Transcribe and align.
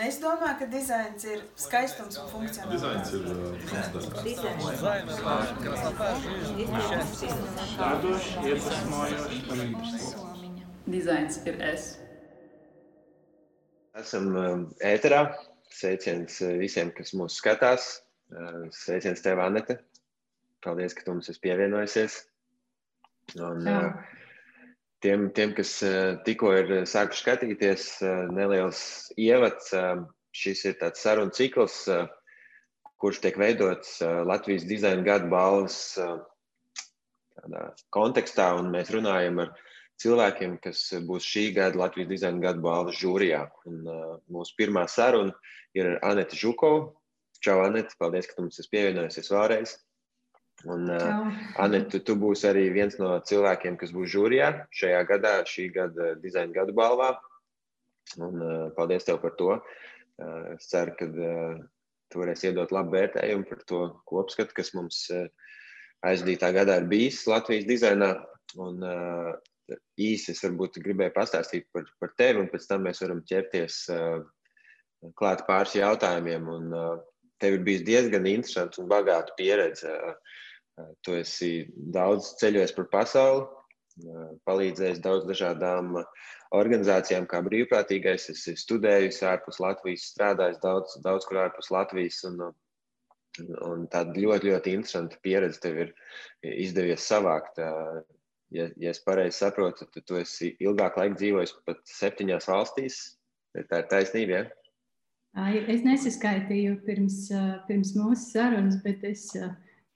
Es 0.00 0.16
domāju, 0.20 0.54
ka 0.62 0.66
dizains 0.72 1.24
ir 1.28 1.40
skaistums 1.60 2.16
un 2.22 2.28
funkcionalitāte. 2.30 3.18
Dizains 10.94 11.40
ir 11.44 11.60
es. 11.68 11.90
Esam 14.00 14.30
um, 14.32 14.64
ēterā. 14.92 15.20
Sveiciens 15.70 16.40
uh, 16.46 16.54
visiem, 16.62 16.94
kas 16.96 17.12
mūs 17.20 17.36
skatās. 17.42 17.90
Uh, 18.32 18.70
sveiciens 18.72 19.20
tev, 19.26 19.42
Anete. 19.44 19.82
Paldies, 20.64 20.96
ka 20.96 21.04
tu 21.04 21.12
mums 21.12 21.28
esi 21.28 21.44
pievienojusies. 21.44 22.22
Un, 23.36 23.68
uh, 23.68 23.92
tiem, 25.04 25.28
tiem, 25.36 25.54
kas 25.56 25.74
tikko 26.26 26.52
ir 26.58 26.72
sākuši 26.88 27.24
skatīties, 27.24 27.86
neliels 28.36 28.82
ievads. 29.20 29.74
Šis 30.30 30.62
ir 30.68 30.76
tāds 30.78 31.02
sarunu 31.02 31.34
cikls, 31.34 31.82
kurš 33.02 33.18
tiek 33.24 33.38
veidots 33.40 33.96
Latvijas 34.00 34.62
dizaina 34.68 35.02
gada 35.02 35.26
balvas 35.26 35.96
kontekstā, 37.90 38.52
mēs 38.62 38.92
runājam 38.94 39.42
ar 39.42 39.50
cilvēkiem, 40.00 40.56
kas 40.62 40.84
būs 41.08 41.26
šī 41.26 41.50
gada 41.56 41.80
Latvijas 41.80 42.12
dizaina 42.12 42.44
gada 42.46 42.62
balvas 42.62 43.00
žūrijā. 43.00 43.42
Un, 43.66 43.82
mūsu 44.30 44.54
pirmā 44.60 44.86
saruna 44.88 45.34
ir 45.76 45.98
Anita 46.06 46.38
Žukova. 46.38 46.90
Čau, 47.40 47.62
Anita, 47.64 47.96
paldies, 47.98 48.28
ka 48.28 48.36
tu 48.36 48.44
mums 48.44 48.60
esi 48.60 48.70
pievienojusies 48.72 49.32
vēlreiz. 49.32 49.78
Un, 50.68 50.88
uh, 50.92 51.28
Anita, 51.62 52.02
tu 52.04 52.16
būsi 52.20 52.44
arī 52.50 52.66
viens 52.74 52.96
no 53.00 53.14
cilvēkiem, 53.24 53.78
kas 53.80 53.94
būs 53.96 54.10
žūrijā 54.12 54.50
šajā 54.76 55.02
gadā, 55.08 55.34
šī 55.48 55.70
gada 55.72 56.14
dizaina 56.20 56.52
gada 56.52 56.74
balvā. 56.76 57.14
Un, 58.20 58.40
uh, 58.42 58.66
paldies 58.76 59.06
tev 59.06 59.20
par 59.22 59.36
to. 59.38 59.54
Uh, 60.20 60.56
es 60.56 60.68
ceru, 60.68 60.92
ka 60.98 61.08
uh, 61.08 61.54
tu 62.12 62.20
varēsi 62.20 62.50
iedot 62.50 62.74
labu 62.74 62.98
vērtējumu 62.98 63.48
par 63.48 63.62
to 63.70 63.84
kopskatu, 64.10 64.56
kas 64.56 64.74
mums 64.76 65.06
uh, 65.14 65.30
aizdītā 66.04 66.50
gadā 66.56 66.80
ir 66.80 66.90
bijis 66.90 67.22
Latvijas 67.30 67.68
dizainā. 67.68 68.12
Un, 68.60 68.84
uh, 68.84 69.78
īsi 70.00 70.34
es 70.34 70.42
varbūt 70.42 70.80
gribēju 70.82 71.14
pastāstīt 71.14 71.68
par, 71.72 71.86
par 72.02 72.12
tevi, 72.18 72.42
un 72.42 72.50
pēc 72.50 72.66
tam 72.66 72.84
mēs 72.84 73.00
varam 73.04 73.22
ķerties 73.24 73.80
uh, 73.94 74.20
klāt 75.16 75.46
pāris 75.48 75.78
jautājumiem. 75.78 76.52
Un, 76.52 76.70
uh, 76.74 76.94
tev 77.40 77.56
ir 77.56 77.64
bijis 77.64 77.86
diezgan 77.86 78.28
interesants 78.28 78.82
un 78.82 78.90
bagāta 78.90 79.32
pieredze. 79.38 79.88
Uh, 79.88 80.39
tu 81.04 81.16
esi 81.18 81.68
daudz 81.94 82.34
ceļojis 82.40 82.74
par 82.76 82.88
pasauli, 82.92 83.44
uh, 83.44 84.30
palīdzējis 84.48 85.02
daudz 85.04 85.26
dažādām 85.28 85.98
organizācijām, 86.56 87.28
kā 87.30 87.42
brīvprātīgais. 87.46 88.30
Es 88.32 88.46
esmu 88.46 88.64
studējis 88.64 89.22
ārpus 89.30 89.60
Latvijas, 89.62 90.08
strādājis 90.14 90.60
daudz, 90.62 90.96
daudz 91.04 91.28
kur 91.28 91.42
ārpus 91.44 91.70
Latvijas. 91.74 92.22
Un, 92.28 92.40
un 93.66 93.84
tāda 93.92 94.16
ļoti, 94.16 94.50
ļoti 94.50 94.74
interesanta 94.76 95.20
pieredze 95.22 95.62
tev 95.62 95.84
ir 95.86 95.92
izdevies 96.42 97.06
savākt. 97.06 97.60
Uh, 97.62 98.00
ja, 98.54 98.68
ja 98.76 98.94
es 98.94 99.02
pareizi 99.04 99.38
saprotu, 99.38 99.86
tad 99.94 100.06
tu 100.06 100.18
esi 100.20 100.54
ilgāk 100.62 100.98
laika 100.98 101.18
dzīvojis 101.20 101.54
pat 101.66 101.84
septiņās 101.88 102.50
valstīs. 102.50 103.02
Tā 103.54 103.82
ir 103.82 103.86
taisnība. 103.90 104.40
Ja? 104.40 104.48
Es 105.70 105.84
nesaskaitīju 105.86 106.80
pirms, 106.86 107.28
pirms 107.68 107.92
mūsu 107.94 108.32
sarunas, 108.32 108.80
bet 108.82 109.04
es 109.06 109.28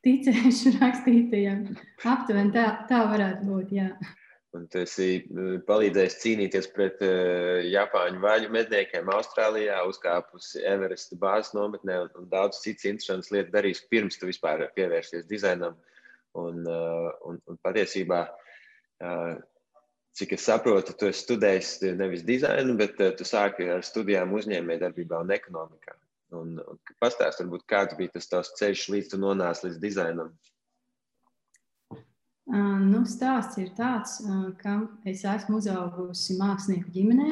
ticēšu 0.04 0.74
rakstītajiem. 0.82 1.64
Aptuveni 2.10 2.54
tā, 2.54 2.66
tā 2.90 3.04
varētu 3.10 3.48
būt. 3.48 3.72
Jā. 3.76 3.88
Un 4.54 4.68
tu 4.70 4.84
esi 4.84 5.24
palīdzējis 5.66 6.18
cīnīties 6.22 6.68
pret 6.76 7.00
uh, 7.02 7.64
Japāņu 7.66 8.20
vaļu 8.22 8.52
medniekiem 8.54 9.08
Austrālijā, 9.10 9.80
uzkāpus 9.90 10.52
Everesta 10.62 11.18
bāzes 11.18 11.56
nometnē 11.56 12.04
un, 12.04 12.12
un 12.20 12.28
daudz 12.30 12.60
citas 12.62 12.86
interesantas 12.86 13.32
lietas 13.34 13.50
darījis 13.56 13.82
pirms 13.90 14.20
tu 14.20 14.30
vispār 14.30 14.62
pievērsies 14.76 15.26
dizainam. 15.30 15.74
Un, 16.38 16.62
uh, 16.66 17.10
un, 17.26 17.40
un 17.50 17.58
patiesībā 17.66 18.22
uh, 18.30 19.34
Cik 20.14 20.36
es 20.36 20.44
saprotu, 20.46 20.94
tu 20.94 21.08
esi 21.10 21.24
studējis 21.24 21.68
nevis 21.98 22.22
dizainu, 22.22 22.76
bet 22.78 23.00
tu 23.18 23.24
sāki 23.26 23.66
ar 23.74 23.82
studijām 23.82 24.30
uzņēmējdarbībā 24.38 25.18
un 25.24 25.32
ekonomikā. 25.34 25.96
Un, 26.34 26.58
un 26.58 26.80
pastāst, 27.02 27.40
varbūt, 27.42 27.64
kāds 27.70 27.96
bija 27.98 28.14
tas 28.16 28.28
tavs 28.30 28.52
ceļš, 28.58 28.88
līdz 28.94 29.12
tu 29.12 29.20
nonāci 29.22 29.68
līdz 29.68 29.80
dizainam? 29.82 30.32
Uh, 32.44 32.78
nu, 32.82 33.04
stāsts 33.08 33.56
ir 33.62 33.70
tāds, 33.76 34.18
uh, 34.24 34.50
ka 34.60 34.76
es 35.08 35.24
esmu 35.24 35.62
uzaugusi 35.62 36.36
mākslinieku 36.40 36.92
ģimenē. 36.92 37.30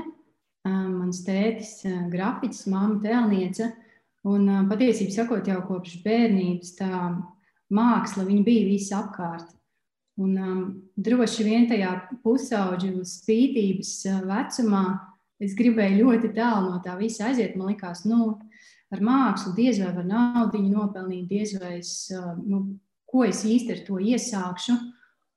Uh, 0.63 0.87
mans 0.89 1.21
tētis 1.27 1.83
ir 1.89 2.07
grafiķis, 2.13 2.69
māma 2.73 3.01
tēlniece. 3.03 3.73
Un 4.29 4.47
patiesībā 4.71 5.11
sakot, 5.11 5.49
jau 5.51 5.59
kopš 5.67 5.97
bērnības 6.05 6.77
tā 6.79 6.93
māksla 7.75 8.25
bija 8.29 8.69
visapkārt. 8.69 9.51
Un, 10.21 10.37
um, 10.37 10.65
droši 11.01 11.45
vien 11.47 11.65
tajā 11.71 11.93
pusauģu 12.23 13.01
spītības 13.09 13.93
uh, 14.11 14.21
vecumā 14.29 14.85
es 15.43 15.57
gribēju 15.59 16.05
ļoti 16.05 16.33
tālu 16.37 16.75
no 16.75 16.81
tā 16.85 16.99
visa 16.99 17.31
aiziet. 17.31 17.57
Man 17.57 17.73
liekas, 17.73 18.05
nu, 18.07 18.37
ar 18.93 19.01
mākslu 19.05 19.55
diez 19.57 19.81
vai 19.81 19.93
var 19.97 20.07
naudu 20.07 20.61
nopelnīt, 20.67 21.29
diez 21.31 21.55
vai 21.61 21.79
es, 21.79 22.11
uh, 22.15 22.35
nu, 22.45 22.65
ko 23.09 23.25
es 23.25 23.43
īsti 23.49 23.77
ar 23.77 23.83
to 23.87 23.99
iesākšu. 24.01 24.77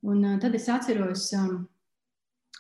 Un, 0.06 0.22
uh, 0.24 0.38
tad 0.42 0.56
es 0.58 0.68
atceros, 0.72 1.30
um, 1.40 1.64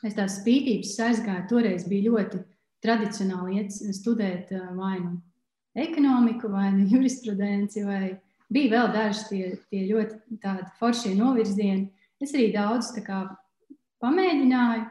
es 0.05 0.15
tās 0.17 0.39
spītības 0.39 0.95
aizgāju. 1.09 1.47
Toreiz 1.51 1.87
bija 1.89 2.09
ļoti 2.09 2.41
tradicionāli 2.85 3.61
iet 3.61 3.75
studēt 3.97 4.53
uh, 4.55 4.71
vai 4.77 4.97
nu 5.03 5.17
ekonomiku, 5.75 6.49
vai 6.51 6.71
nu 6.77 6.87
jurisprudenci, 6.93 7.83
vai 7.87 8.15
bija 8.51 8.77
vēl 8.77 8.91
daži 8.95 9.29
tie, 9.29 9.53
tie 9.69 9.85
ļoti 9.91 10.39
tādi 10.43 10.69
foršie 10.79 11.15
novirzieni. 11.19 11.89
Es 12.23 12.31
arī 12.31 12.53
daudz 12.53 12.93
kā, 13.03 13.25
pamēģināju, 13.99 14.85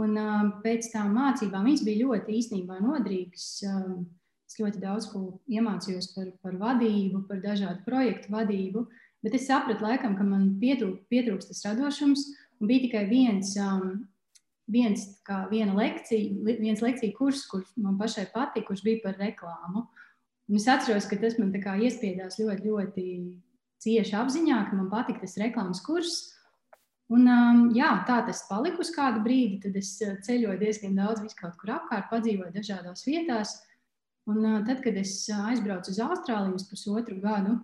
un 0.00 0.16
pēc 0.64 0.88
tam 0.94 1.12
mācībām 1.14 1.66
viņas 1.68 1.82
bija 1.86 2.06
ļoti 2.06 2.38
īstenībā 2.40 2.78
nodrīgas. 2.80 3.50
Um, 3.68 4.06
es 4.46 4.58
ļoti 4.60 4.82
daudz 4.82 5.08
ko 5.10 5.22
iemācījos 5.50 6.12
par, 6.14 6.30
par 6.42 6.58
vadību, 6.60 7.24
par 7.28 7.40
dažādu 7.42 7.82
projektu 7.86 8.32
vadību, 8.34 8.86
bet 9.26 9.34
es 9.38 9.48
sapratu, 9.48 9.84
laikam, 9.84 10.14
ka 10.18 10.26
man 10.26 10.52
pietrūk, 10.60 11.02
pietrūkst 11.10 11.50
tas 11.52 11.64
radošums, 11.66 12.28
un 12.60 12.70
bija 12.70 12.86
tikai 12.86 13.06
viens. 13.10 13.56
Um, 13.60 14.06
viens, 14.70 15.04
kā 15.26 15.44
viena 15.50 15.74
lekcija, 15.76 16.56
viens 16.58 16.82
lekcija 16.82 17.14
kurs, 17.16 17.44
kurš 17.50 17.70
man 17.78 17.98
pašai 18.00 18.26
patika, 18.32 18.66
kurš 18.70 18.82
bija 18.86 19.02
par 19.04 19.18
reklāmu. 19.20 19.86
Un 20.46 20.58
es 20.58 20.66
atceros, 20.70 21.08
ka 21.10 21.18
tas 21.18 21.38
man 21.38 21.52
iespiedās 21.54 22.38
ļoti, 22.38 22.70
ļoti 22.70 23.04
cieši 23.82 24.16
apziņā, 24.18 24.62
ka 24.68 24.78
man 24.78 24.90
patika 24.90 25.24
tas 25.24 25.38
reklāmas 25.42 25.82
kurs. 25.86 26.16
Un, 27.10 27.28
um, 27.30 27.60
jā, 27.74 27.92
tā 28.06 28.18
tas 28.26 28.42
palika 28.48 28.82
uz 28.82 28.90
kādu 28.94 29.22
brīdi. 29.22 29.60
Tad 29.62 29.78
es 29.78 29.92
uh, 30.02 30.16
ceļoju 30.26 30.58
diezgan 30.58 30.98
daudz, 30.98 31.22
visu 31.22 31.38
kaut 31.38 31.54
kur 31.60 31.76
apkārt, 31.76 32.08
padzīvoju 32.10 32.54
dažādās 32.54 33.06
vietās. 33.06 33.54
Un, 34.26 34.42
tad, 34.66 34.80
kad 34.82 34.96
es 34.98 35.14
aizbraucu 35.30 35.92
uz 35.92 36.00
Austrāliju 36.02 36.58
uz 36.58 36.64
pusotru 36.66 37.20
gadu, 37.22 37.60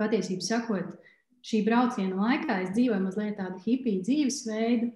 patiesībā 0.00 0.44
sakot, 0.44 0.98
šī 1.46 1.62
brauciena 1.66 2.18
laikā 2.18 2.58
es 2.64 2.74
dzīvoju 2.76 3.06
mazliet 3.06 3.38
tādu 3.40 3.60
hipiju 3.64 4.04
dzīvesveidu. 4.04 4.90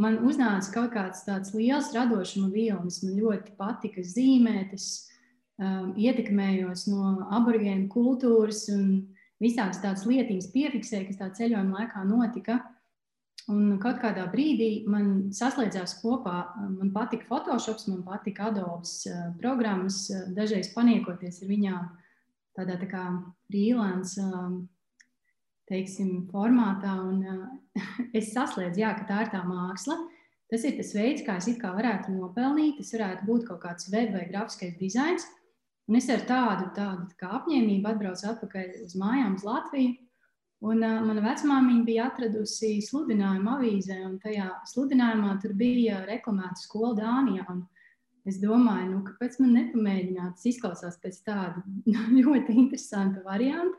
Man 0.00 0.20
uznāca 0.24 0.70
kaut 0.72 0.92
kāds 0.94 1.24
tāds 1.26 1.52
liels 1.56 1.90
radošuma 1.96 2.52
vilnis. 2.52 3.02
Man 3.04 3.18
ļoti 3.18 3.56
patika 3.58 4.04
zīmēt, 4.04 4.76
es 4.76 5.08
ietekmējos 5.60 6.86
no 6.92 7.16
aborigēnu 7.36 7.88
kultūras. 7.92 8.66
Un, 8.72 9.14
visādas 9.42 9.80
tādas 9.82 10.04
lietiņas 10.08 10.50
piefiksēju, 10.54 11.08
kas 11.10 11.20
tā 11.20 11.30
ceļojuma 11.38 11.80
laikā 11.80 12.04
notika. 12.08 12.58
Un 13.52 13.74
kaut 13.76 13.98
kādā 14.00 14.24
brīdī 14.32 14.86
man 14.88 15.28
saslēdzās 15.36 15.98
kopā, 16.00 16.36
man 16.78 16.92
patika 16.94 17.26
Photoshop, 17.28 17.82
man 17.90 18.00
patika 18.06 18.48
Adobe 18.48 18.88
eh, 19.10 19.26
programmas, 19.40 20.06
eh, 20.08 20.22
dažreiz 20.32 20.70
paniekoties 20.72 21.42
ar 21.42 21.50
viņām 21.50 21.90
tādā 22.56 22.78
tā 22.80 22.88
kā 22.88 23.02
freelance 23.50 24.16
eh, 24.16 24.54
teiksim, 25.68 26.24
formātā. 26.32 26.96
Un, 27.04 27.20
es 28.18 28.32
saslēdzu, 28.32 28.80
jā, 28.80 28.94
ka 28.96 29.04
tā 29.10 29.20
ir 29.26 29.32
tā 29.34 29.44
māksla. 29.44 29.98
Tas 30.48 30.64
ir 30.64 30.78
tas 30.78 30.94
veids, 30.96 31.24
kā 31.26 31.36
es 31.36 31.48
kā 31.60 31.74
varētu 31.76 32.16
nopelnīt. 32.16 32.78
Tas 32.80 32.94
varētu 32.96 33.28
būt 33.28 33.46
kaut 33.50 33.60
kāds 33.66 33.90
web 33.92 34.16
vai 34.16 34.24
grafiskais 34.30 34.78
dizains. 34.80 35.28
Un 35.84 36.00
es 36.00 36.08
ar 36.08 36.24
tādu, 36.24 36.70
tādu 36.72 37.10
tā 37.20 37.28
apņēmību 37.42 37.90
atbraucu 37.90 38.28
atpakaļ 38.30 38.72
uz 38.86 38.96
mājām, 38.96 39.36
uz 39.36 39.44
Latviju. 39.44 39.98
Un, 40.64 40.80
uh, 40.80 41.00
mana 41.04 41.20
vecmāmiņa 41.20 41.84
bija 41.84 42.08
atradusi 42.08 42.78
sludinājumu 42.86 43.50
avīzē, 43.58 43.98
un 44.06 44.16
tajā 44.22 44.48
sludinājumā 44.70 45.36
tur 45.42 45.52
bija 45.58 46.00
reklamēta 46.08 46.56
skola 46.62 46.94
Dānijā. 47.02 47.44
Un 47.52 47.64
es 48.24 48.38
domāju, 48.40 48.86
nu, 48.94 49.00
kāpēc 49.04 49.36
man 49.42 49.52
nepamēģināt? 49.58 50.38
Tas 50.38 50.48
izklausās 50.48 50.96
pēc 51.02 51.20
tāda 51.26 51.60
ļoti 52.24 52.56
interesanta 52.64 53.24
varianta. 53.26 53.76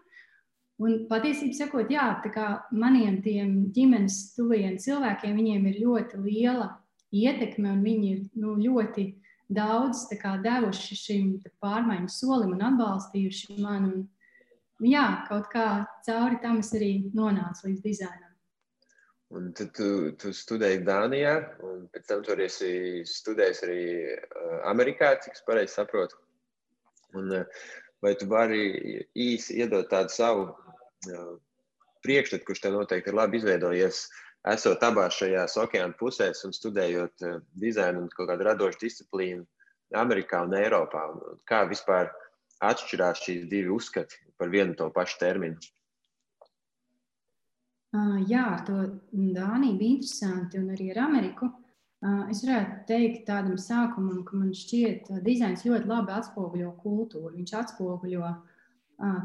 Un 0.83 1.05
patiesībā 1.09 1.55
sakot, 1.55 1.89
jā, 1.89 2.05
tā 2.21 2.29
kā 2.35 2.47
maniem 2.75 3.21
tiem 3.23 3.69
ģimenes 3.73 4.35
tuvajiem 4.35 4.75
cilvēkiem, 4.83 5.37
viņiem 5.39 5.69
ir 5.71 5.77
ļoti 5.85 6.19
liela 6.19 6.73
ietekme 7.15 7.71
un 7.71 7.85
viņi 7.85 8.09
ir 8.11 8.25
nu, 8.41 8.57
ļoti 8.59 9.07
daudz 9.55 10.03
kā, 10.19 10.35
devuši 10.43 10.97
šim 10.99 11.31
pārmaiņu 11.63 12.11
solim 12.11 12.57
un 12.57 12.65
atbalstījuši 12.69 13.57
mani. 13.63 13.93
Un, 13.93 14.03
nu 14.03 14.14
jā, 14.83 15.05
kaut 15.29 15.49
kā 15.53 15.67
cauri 16.05 16.39
tam 16.43 16.59
es 16.59 16.73
arī 16.75 16.91
nonācu 17.15 17.69
līdz 17.69 17.83
dizainam. 17.83 18.31
Un 19.35 19.49
tad 19.57 19.71
tu, 19.73 19.87
tu 20.21 20.31
studēji 20.35 20.83
Dānijā, 20.85 21.33
un 21.65 21.87
pēc 21.91 22.05
tam 22.11 22.21
tur 22.23 22.39
esi 22.45 23.01
studējis 23.09 23.63
arī 23.65 23.79
uh, 24.13 24.59
Amerikā, 24.69 25.15
cik 25.23 25.33
es 25.33 25.43
pareizi 25.47 25.73
saprotu. 25.73 26.19
Un, 27.17 27.31
uh, 27.33 27.65
vai 28.05 28.13
tu 28.19 28.27
vari 28.29 29.01
īsi 29.17 29.57
iedot 29.63 29.89
tādu 29.89 30.13
savu 30.13 30.45
uh, 30.51 31.33
priekšstatu, 32.05 32.45
kurš 32.45 32.61
tev 32.63 32.77
noteikti 32.77 33.11
ir 33.11 33.17
labi 33.17 33.41
izveidojies, 33.41 34.05
esot 34.53 34.85
abās 34.85 35.17
šajās 35.17 35.57
okeāna 35.63 35.97
pusēs 35.97 36.45
un 36.45 36.53
studējot 36.53 37.25
uh, 37.25 37.41
dizainu 37.59 38.05
un 38.05 38.13
kaut 38.13 38.29
kādu 38.29 38.45
radošu 38.45 38.83
disciplīnu 38.85 39.41
Amerikā 39.97 40.45
un 40.45 40.53
Eiropā? 40.59 41.07
Un 41.15 41.41
kā 41.49 41.63
vispār 41.71 42.13
atšķirās 42.63 43.23
šīs 43.25 43.47
divi 43.51 43.71
uzskati 43.73 44.21
par 44.39 44.51
vienu 44.53 44.75
to 44.77 44.89
pašu 44.93 45.19
terminu? 45.19 45.59
Jā, 48.27 48.43
ar 48.57 48.63
to 48.67 48.79
Dāniju 49.11 49.77
bija 49.79 49.95
interesanti 49.95 50.59
un 50.59 50.73
arī 50.73 50.89
ar 50.91 51.05
Ameriku. 51.05 51.47
Es 52.29 52.41
varētu 52.43 52.81
teikt 52.89 53.23
tādam 53.29 53.55
sākumam, 53.57 54.19
ka 54.27 54.35
man 54.37 54.51
šķiet, 54.53 55.07
ka 55.07 55.21
dizains 55.23 55.63
ļoti 55.65 55.89
labi 55.89 56.13
atspoguļo 56.13 56.73
kultūru. 56.83 57.31
Viņš 57.37 57.53
atspoguļo 57.61 58.33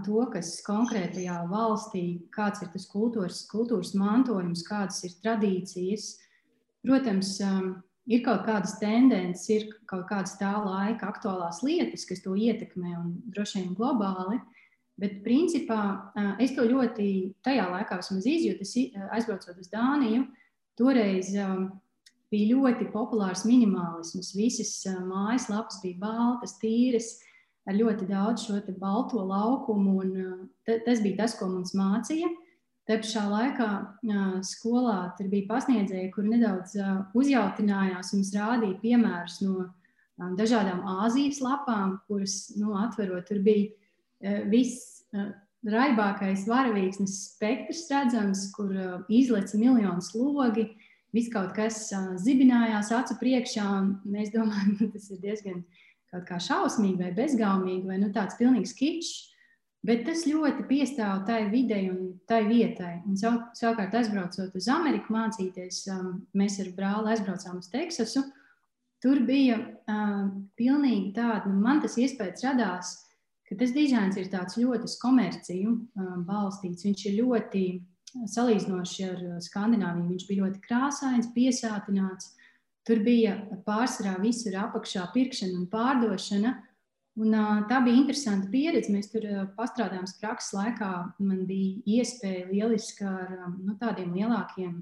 to, 0.06 0.22
kas 0.32 0.52
konkrētajā 0.66 1.36
valstī, 1.50 2.04
kāds 2.34 2.62
ir 2.62 2.70
tas 2.72 2.86
kultūras, 2.90 3.42
kultūras 3.50 3.92
mantojums, 3.98 4.64
kādas 4.66 5.02
ir 5.06 5.18
tradīcijas. 5.22 6.12
Protams, 6.86 7.34
ir 8.10 8.22
kaut 8.26 8.42
kādas 8.46 8.76
tendences, 8.80 9.46
ir 9.54 9.68
kaut 9.90 10.08
kādas 10.10 10.34
tā 10.40 10.50
laika 10.64 11.10
aktuālās 11.12 11.62
lietas, 11.66 12.06
kas 12.08 12.22
to 12.24 12.34
ietekmē 12.34 12.96
un 12.98 13.12
droši 13.30 13.62
vien 13.62 13.76
globāli. 13.78 14.40
Bet, 15.00 15.22
principā, 15.24 16.10
es 16.42 16.52
to 16.52 16.66
ļoti 16.68 17.06
tajā 17.46 17.70
laikā 17.70 18.00
izjūtu. 18.02 18.66
Aizbraucot 19.14 19.62
uz 19.62 19.70
Dāniju, 19.72 20.26
toreiz 20.76 21.30
bija 22.30 22.50
ļoti 22.50 22.90
populārs 22.92 23.46
minimālisms. 23.48 24.34
Visas 24.36 24.74
mājaslapas 25.06 25.80
bija 25.82 26.02
baltas, 26.02 26.58
tīras, 26.60 27.14
ar 27.64 27.78
ļoti 27.78 28.10
daudz 28.10 28.44
šo 28.44 28.60
balto 28.76 29.24
laukumu. 29.24 30.02
Tas 30.68 31.00
bija 31.00 31.22
tas, 31.22 31.38
ko 31.38 31.48
mums 31.48 31.72
mācīja. 31.78 32.28
Te 32.90 32.96
pašā 32.98 33.22
laikā 33.30 33.68
skolā 34.42 35.12
tur 35.14 35.28
bija 35.30 35.46
pasniedzēji, 35.46 36.08
kuri 36.14 36.32
nedaudz 36.32 36.74
uzjautinājās 37.14 38.10
un 38.16 38.24
rādīja 38.34 38.80
piemērus 38.82 39.36
no 39.44 39.68
dažādām 40.40 40.82
Āzijas 40.98 41.38
lapām, 41.44 42.00
kuras 42.10 42.48
nu, 42.58 42.74
atverot, 42.80 43.28
tur 43.30 43.38
bija 43.46 44.40
viss 44.50 45.04
raibākais 45.66 46.46
varavīksnes 46.48 47.16
spektrs 47.34 47.86
redzams, 47.92 48.46
kur 48.54 48.72
eh, 48.72 48.92
izlec 49.12 49.52
miljonus 49.54 50.12
logi, 50.14 50.70
viss 51.14 51.32
kaut 51.32 51.52
kas 51.56 51.88
zibinājās 52.22 52.92
acu 52.94 53.18
priekšā. 53.20 53.66
Mēs 54.08 54.32
domājam, 54.34 54.76
ka 54.78 54.90
tas 54.94 55.10
ir 55.10 55.20
diezgan 55.24 55.64
kaut 56.10 56.26
kā 56.28 56.40
šausmīgi 56.42 57.02
vai 57.02 57.12
bezgaumīgi 57.14 57.90
vai 57.90 57.98
nu, 58.02 58.10
tāds 58.14 58.38
pilnīgs 58.40 58.74
kičs. 58.78 59.29
Bet 59.86 60.02
tas 60.04 60.26
ļoti 60.28 60.66
piestāv 60.68 61.22
tai 61.28 61.46
videi 61.48 61.86
un 61.88 62.12
tai 62.28 62.42
vietai. 62.44 62.98
Un 63.08 63.16
sav, 63.16 63.38
savukārt, 63.56 63.94
aizbraucot 63.96 64.56
uz 64.58 64.66
Ameriku, 64.68 65.14
mācīties, 65.14 65.86
mēs 66.36 66.58
ar 66.60 66.68
brāli 66.76 67.14
aizbraucām 67.14 67.62
uz 67.62 67.70
Teksasu. 67.72 68.26
Tur 69.00 69.22
bija 69.24 69.56
uh, 69.56 70.26
pilnīgi 70.60 71.14
tāda, 71.16 71.48
nu, 71.48 71.56
man 71.64 71.80
tas 71.80 71.96
iespējas 71.96 72.44
radās, 72.44 72.90
ka 73.48 73.56
tas 73.62 73.72
dizains 73.72 74.18
ir 74.20 74.28
tāds 74.28 74.58
ļoti 74.60 74.90
komerciju 75.00 75.72
um, 75.72 76.26
balstīts. 76.28 76.84
Viņš 76.84 77.06
ir 77.08 77.16
ļoti 77.22 77.62
salīdzinoši 78.28 79.06
ar 79.08 79.22
uh, 79.30 79.38
Skandināviju. 79.40 80.10
Viņš 80.12 80.26
bija 80.28 80.44
ļoti 80.44 80.60
krāsains, 80.66 81.32
piesātināts. 81.32 82.34
Tur 82.84 83.00
bija 83.06 83.38
pārsvarā 83.64 84.18
visur 84.20 84.60
apakšā 84.60 85.08
pirkšana 85.16 85.56
un 85.56 85.64
pārdošana. 85.72 86.58
Un, 87.20 87.34
tā 87.68 87.82
bija 87.84 88.00
interesanta 88.00 88.48
pieredze. 88.52 88.92
Mēs 88.94 89.10
tur 89.12 89.26
pastrādājām 89.58 90.08
prakses 90.20 90.54
laikā. 90.56 90.90
Man 91.20 91.44
bija 91.48 92.00
iespēja 92.00 92.48
lieliski 92.48 93.04
ar 93.04 93.34
nu, 93.58 93.76
tādiem 93.80 94.14
lielākiem 94.16 94.78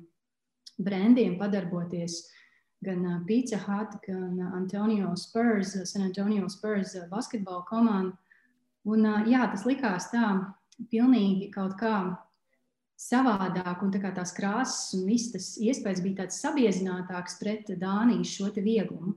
brendiem 0.79 1.39
padarboties. 1.41 2.23
Gan 2.85 3.03
Pizza 3.27 3.59
Hut, 3.65 3.97
gan 4.05 4.39
Antonio 4.55 5.11
Spurs, 5.19 5.75
San 5.91 6.05
Antonio 6.07 6.47
Spurs 6.53 6.95
basketbola 7.11 7.65
komanda 7.67 8.15
Un, 8.89 9.05
jā, 9.29 9.43
tas 9.53 9.67
likās 9.69 10.09
tā, 10.13 10.29
pilnīgi 10.93 11.51
kaut 11.53 11.75
kā 11.81 11.95
savādāk, 12.99 13.83
un 13.85 13.91
tā 13.93 14.13
tās 14.15 14.33
krāsas 14.35 14.95
un 14.97 15.05
viss 15.11 15.33
tas 15.35 15.49
iespējas 15.61 16.03
bija 16.05 16.23
tāds 16.23 16.39
sabiezinātāks 16.43 17.37
pret 17.43 17.69
Dānijas 17.79 18.33
šo 18.33 18.49
vieglumu. 18.57 19.17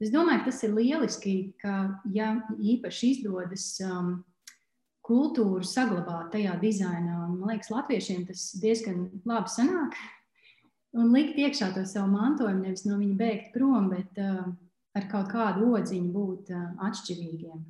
Es 0.00 0.08
domāju, 0.08 0.40
ka 0.40 0.48
tas 0.48 0.62
ir 0.64 0.72
lieliski, 0.72 1.32
ka, 1.60 1.74
ja 2.14 2.30
īpaši 2.56 3.10
izdodas 3.14 3.64
um, 3.84 4.14
kultūru 5.04 5.66
saglabāt 5.66 6.30
tajā 6.32 6.54
dizainā, 6.62 7.18
un 7.26 7.34
man 7.42 7.52
liekas, 7.52 7.68
latviešiem 7.72 8.22
tas 8.30 8.46
diezgan 8.62 9.10
labi 9.28 9.52
sanāk, 9.52 9.98
un 10.96 11.12
likt 11.12 11.36
iekšā 11.42 11.74
to 11.74 11.84
savu 11.88 12.14
mantojumu, 12.14 12.64
nevis 12.64 12.86
no 12.88 12.96
viņa 13.00 13.18
bēgt 13.20 13.52
prom, 13.58 13.90
bet 13.92 14.22
uh, 14.24 14.48
ar 14.96 15.10
kaut 15.12 15.28
kādu 15.34 15.68
odziņu 15.76 16.14
būt 16.14 16.54
uh, 16.56 16.64
atšķirīgiem. 16.88 17.60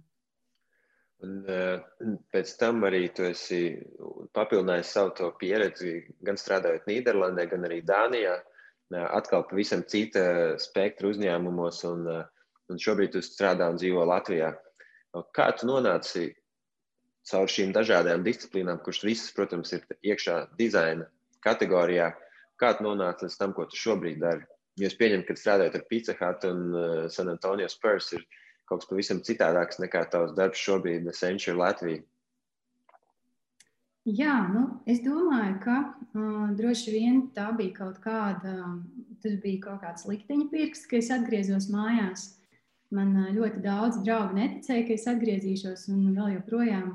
Un, 1.27 1.35
uh, 1.50 2.15
pēc 2.31 2.55
tam 2.62 2.87
arī 2.87 3.09
tu 3.17 3.27
esi 3.27 3.75
papildinājis 4.38 4.94
savu 4.94 5.35
pieredzi, 5.43 5.99
gan 6.23 6.38
strādājot 6.38 6.87
Nīderlandē, 6.87 7.50
gan 7.50 7.67
arī 7.67 7.82
Dānijā. 7.91 8.38
Uh, 8.38 8.56
atkal 8.98 9.44
pavisam 9.48 9.82
cita 9.87 10.56
spektra 10.58 11.10
uzņēmumos, 11.10 11.84
un, 11.90 12.06
uh, 12.10 12.50
un 12.70 12.81
šobrīd 12.81 13.14
tu 13.14 13.22
strādā 13.25 13.69
un 13.70 13.78
dzīvo 13.78 14.04
Latvijā. 14.08 14.52
Kā 15.34 15.50
tu 15.58 15.66
nonāci 15.66 16.28
caur 17.31 17.50
šīm 17.50 17.75
dažādajām 17.75 18.25
disciplīnām, 18.26 18.81
kuras 18.84 19.02
visas, 19.06 19.32
protams, 19.34 19.72
ir 19.75 19.87
iekšā 20.06 20.37
dizaina 20.58 21.08
kategorijā? 21.46 22.12
Kā 22.60 22.75
tu 22.76 22.87
nonāci 22.87 23.26
līdz 23.26 23.38
tam, 23.40 23.54
ko 23.56 23.66
tu 23.66 23.78
šobrīd 23.78 24.20
dari? 24.22 24.46
Jo 24.78 24.88
es 24.88 24.96
pieņemu, 24.98 25.26
ka 25.26 25.36
strādājot 25.36 25.76
ar 25.76 25.86
Pizza 25.90 26.14
Hut 26.20 26.46
un 26.48 26.62
uh, 26.70 27.08
San 27.12 27.31
Antonio 27.32 27.69
Spurs, 27.69 28.12
ir 28.16 28.25
kaut 28.70 28.84
kas 28.84 28.90
pavisam 28.90 29.22
citādāks 29.26 29.81
nekā 29.82 30.04
tavs 30.12 30.34
darbs 30.38 30.62
šobrīd, 30.62 31.08
Century 31.17 31.56
Latvija? 31.58 32.03
Jā, 34.08 34.48
nu, 34.48 34.62
es 34.88 35.02
domāju, 35.04 35.58
ka 35.60 35.74
uh, 35.84 36.52
droši 36.56 36.92
vien 36.94 37.19
tā 37.36 37.50
bija 37.52 37.74
kaut 37.82 37.98
kāda, 38.00 38.54
tas 39.20 39.34
bija 39.42 39.60
kaut 39.66 39.82
kāds 39.82 40.06
likteņa 40.08 40.46
pirksts, 40.48 40.88
ka 40.88 40.96
es 40.96 41.10
atgriezos 41.12 41.69
mājās. 41.69 42.30
Man 42.96 43.12
uh, 43.12 43.28
ļoti 43.36 43.60
daudz 43.60 43.98
draugu 44.00 44.38
neticēja, 44.38 44.86
ka 44.88 44.96
es 44.96 45.04
atgriezīšos, 45.10 45.84
un 45.92 46.14
vēl 46.16 46.38
joprojām 46.38 46.94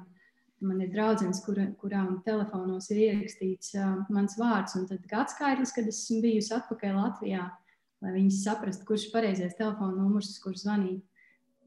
man 0.65 0.81
ir 0.81 0.89
draudzenes, 0.95 1.43
kur, 1.45 1.61
kurām 1.77 2.23
telefonos 2.25 2.89
ir 2.89 3.03
ierakstīts 3.03 3.75
uh, 3.77 4.01
mans 4.09 4.33
vārds, 4.41 4.73
un 4.79 4.89
tad 4.89 5.05
gadskaitlis, 5.11 5.75
kad 5.77 5.85
esmu 5.91 6.23
bijusi 6.25 6.55
atpakaļ 6.57 6.97
Latvijā, 6.97 7.45
lai 8.01 8.15
viņi 8.17 8.33
saprastu, 8.33 8.87
kurš 8.89 9.11
ir 9.11 9.13
pareizais 9.13 9.53
telefona 9.59 9.93
numurs, 9.93 10.33
uz 10.33 10.41
kur 10.41 10.57
zvanīt. 10.57 11.05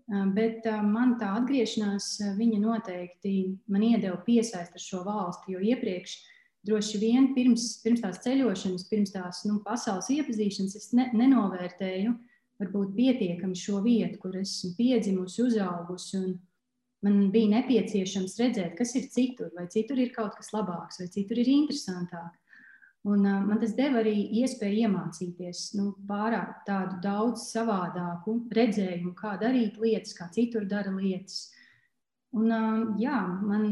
Bet 0.09 0.65
man 0.89 1.19
tā 1.21 1.35
atgriešanās, 1.37 2.15
viņa 2.39 2.59
noteikti 2.63 3.33
man 3.69 3.83
iedeva 3.85 4.17
piesaist 4.25 4.73
ar 4.73 4.81
šo 4.81 5.03
valsti, 5.05 5.53
jo 5.53 5.61
iepriekš 5.61 6.15
droši 6.65 7.01
vien 7.03 7.33
pirms, 7.37 7.75
pirms 7.85 8.01
tās 8.05 8.23
ceļošanas, 8.25 8.87
pirms 8.89 9.13
tās 9.13 9.43
nu, 9.45 9.59
pasaules 9.65 10.09
iepazīšanas, 10.15 10.77
es 10.81 10.91
ne, 10.97 11.11
nenovērtēju 11.13 12.15
varbūt 12.59 12.95
pietiekami 12.97 13.57
šo 13.57 13.83
vietu, 13.85 14.19
kur 14.23 14.37
esmu 14.41 14.73
piedzimusi, 14.79 15.43
uzaugusi. 15.45 16.23
Man 17.05 17.29
bija 17.31 17.53
nepieciešams 17.53 18.35
redzēt, 18.41 18.73
kas 18.81 18.97
ir 18.99 19.07
citur, 19.13 19.53
vai 19.55 19.69
citur 19.71 20.01
ir 20.03 20.11
kaut 20.17 20.35
kas 20.35 20.51
labāks, 20.57 20.99
vai 20.99 21.07
citur 21.15 21.39
ir 21.39 21.53
interesantāk. 21.53 22.33
Un, 23.07 23.23
uh, 23.23 23.43
man 23.47 23.61
tas 23.63 23.77
deva 23.79 24.01
arī 24.03 24.15
iespēju 24.41 24.89
iemācīties 24.89 25.61
nu, 25.79 25.93
pārāk 26.09 26.65
tādu 26.67 26.99
daudz 27.05 27.47
savādāku 27.53 28.41
redzējumu, 28.55 29.15
kā 29.17 29.37
darīt 29.41 29.79
lietas, 29.81 30.17
kā 30.19 30.27
citur 30.35 30.67
dara 30.69 30.91
lietas. 30.97 31.47
Un, 32.35 32.51
uh, 32.51 32.81
jā, 33.01 33.21
man 33.47 33.69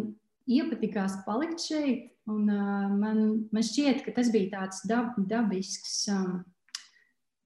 iepatikās 0.47 1.19
palikt 1.27 1.65
šeit, 1.67 2.13
un 2.31 2.47
uh, 2.47 2.87
man, 2.95 3.25
man 3.53 3.67
šķiet, 3.67 4.05
ka 4.07 4.15
tas 4.17 4.31
bija 4.33 4.61
tāds 4.61 4.85
dab, 4.89 5.19
dabisks. 5.19 6.05
Um, 6.15 6.45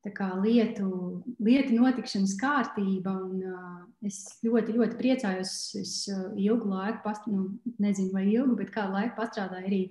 kā, 0.09 0.31
lietu, 0.41 1.23
lietu 1.45 1.77
notikšanas 1.77 2.37
kārtība. 2.41 3.13
Un, 3.13 3.43
uh, 3.45 3.81
es 4.07 4.23
ļoti, 4.45 4.77
ļoti 4.79 4.97
priecājos. 4.97 5.53
Es 5.77 5.95
uh, 6.13 6.31
ilgu 6.41 6.71
laiku, 6.71 7.03
past, 7.05 7.27
nu, 7.29 7.51
nezinu, 7.83 8.15
vai 8.15 8.25
ilgu, 8.31 8.57
bet 8.57 8.73
kādu 8.73 8.97
laiku 8.97 9.19
pastrādāju 9.19 9.69
arī 9.69 9.83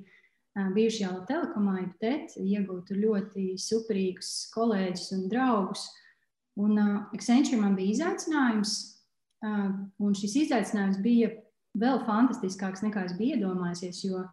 bijušajā 0.76 1.12
telekomā, 1.30 1.82
bet 2.02 2.36
iegūtu 2.40 2.98
ļoti 3.00 3.54
superīgus 3.62 4.50
kolēģus 4.54 5.12
un 5.18 5.28
draugus. 5.32 5.86
Un 6.60 6.76
uh, 6.78 6.96
Accenture 7.16 7.60
man 7.62 7.78
bija 7.78 7.96
izaicinājums, 7.96 8.74
uh, 9.46 9.70
un 10.04 10.18
šis 10.18 10.36
izaicinājums 10.46 11.00
bija 11.04 11.32
vēl 11.80 12.02
fantastiskāks 12.08 12.84
nekā 12.84 13.06
es 13.08 13.16
biju 13.18 13.38
iedomājies, 13.38 14.02
jo 14.04 14.26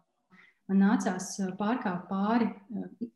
man 0.67 0.83
nācās 0.83 1.29
pārkāpt 1.59 2.09
pāri, 2.09 2.49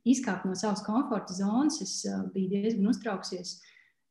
izkāpt 0.08 0.46
no 0.48 0.56
savas 0.56 0.84
komforta 0.86 1.36
zonas. 1.36 1.82
Es 1.84 1.98
biju 2.32 2.53
diezgan 2.53 2.88
uztrauksies, 2.94 3.58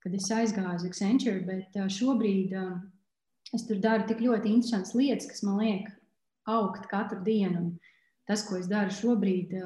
kad 0.04 0.16
es 0.16 0.28
aizgāju 0.34 0.76
uz 0.76 0.88
Accenture, 0.90 1.40
bet 1.46 1.78
šobrīd 1.96 2.52
es 3.56 3.64
tur 3.66 3.80
daru 3.80 4.04
tik 4.10 4.20
ļoti 4.26 4.52
interesantas 4.52 4.92
lietas, 4.98 5.30
kas 5.30 5.46
man 5.46 5.62
liek 5.62 5.88
augt 6.50 6.90
katru 6.90 7.22
dienu. 7.24 7.70
Un 7.70 7.78
tas, 8.30 8.44
ko 8.46 8.60
es 8.60 8.68
daru 8.70 8.94
šobrīd, 8.94 9.56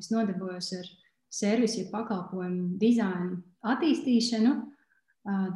es 0.00 0.08
nodarbojos 0.12 0.70
ar 0.78 0.88
servisu, 1.34 1.82
ja 1.82 1.90
pakalpojumu 1.92 2.78
dizainu 2.80 3.42
attīstīšanu. 3.74 4.54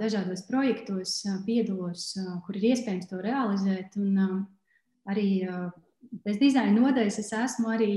Dažādos 0.01 0.47
projektos 0.49 1.19
piedalos, 1.45 2.15
kur 2.47 2.57
ir 2.57 2.71
iespējams 2.71 3.09
to 3.11 3.19
realizēt. 3.25 3.99
Un 4.01 4.47
arī 5.09 5.45
pēc 6.25 6.39
dizaina 6.41 6.73
nodaļas 6.73 7.21
es 7.21 7.35
esmu 7.37 7.75
arī 7.75 7.91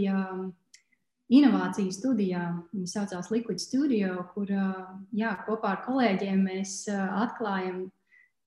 inovāciju 1.32 1.96
studijā. 1.96 2.44
Viņa 2.74 2.92
saucās 2.92 3.32
Liquid 3.32 3.64
Studio, 3.64 4.18
kur 4.34 4.52
jā, 4.52 5.32
kopā 5.48 5.78
ar 5.78 5.82
kolēģiem 5.88 6.44
mēs 6.48 6.84
atklājam 6.92 7.86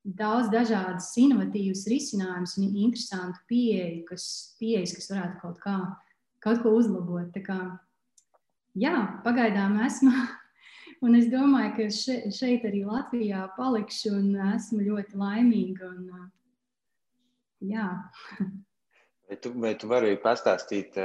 daudz 0.04 0.50
dažādas 0.52 1.08
inovatīvas 1.16 1.86
risinājumus 1.88 2.58
un 2.60 2.68
interesantu 2.68 3.40
pieeju, 3.48 4.04
kas, 4.10 4.26
pieejas, 4.60 4.92
kas 4.98 5.08
varētu 5.14 5.40
kaut, 5.40 5.62
kā, 5.64 5.78
kaut 6.44 6.62
ko 6.62 6.74
uzlabot. 6.78 7.30
Tā 7.34 7.42
kā, 7.44 7.58
jā, 8.78 8.94
pagaidām 9.26 9.78
esmu. 9.86 10.12
Un 11.04 11.16
es 11.18 11.26
domāju, 11.28 11.72
ka 11.76 11.86
še, 11.92 12.14
šeit 12.32 12.64
arī 12.64 12.84
Latvijā 12.88 13.42
palikšu 13.58 14.14
un 14.14 14.28
esmu 14.54 14.86
ļoti 14.86 15.18
laimīga. 15.20 15.90
Un, 15.90 16.28
jā. 17.72 17.88
Vai 19.24 19.38
tu, 19.40 19.50
vai 19.56 19.70
tu 19.80 19.88
vari 19.88 20.18
pastāstīt, 20.20 20.98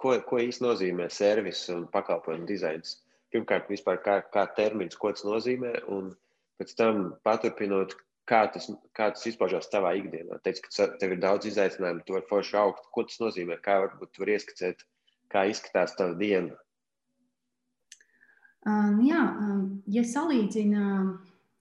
ko, 0.00 0.14
ko 0.24 0.38
īsti 0.40 0.64
nozīmē 0.64 1.10
servis 1.12 1.66
un 1.74 1.82
pakalpojumu 1.92 2.48
dizains? 2.48 2.94
Pirmkārt, 3.28 3.68
vispār 3.68 4.00
kā, 4.00 4.14
kā 4.32 4.46
termins, 4.56 4.96
ko 4.96 5.10
tas 5.12 5.26
nozīmē, 5.28 5.74
un 5.92 6.08
pēc 6.56 6.72
tam 6.78 7.02
paturpinot, 7.28 7.92
kā 8.28 8.44
tas, 8.52 8.68
kā 8.96 9.10
tas 9.14 9.26
izpaužās 9.30 9.70
tavā 9.72 9.94
ikdienā. 9.98 10.38
Teici, 10.44 10.64
ka 10.64 10.88
tev 11.00 11.14
ir 11.14 11.20
daudz 11.22 11.48
izaicinājumu, 11.50 12.04
tu 12.06 12.16
vari 12.16 12.28
forši 12.28 12.56
augt. 12.60 12.88
Ko 12.94 13.04
tas 13.08 13.20
nozīmē? 13.22 13.58
Kā 13.64 13.78
varbūt 13.84 14.12
tu 14.14 14.24
vari 14.24 14.36
ieskicēt, 14.36 14.84
kā 15.32 15.46
izskatās 15.50 15.96
tava 15.98 16.16
diena? 16.20 16.56
Um, 18.68 18.98
jā, 19.06 19.22
um, 19.40 19.60
ja 19.88 20.02
salīdzina 20.04 20.84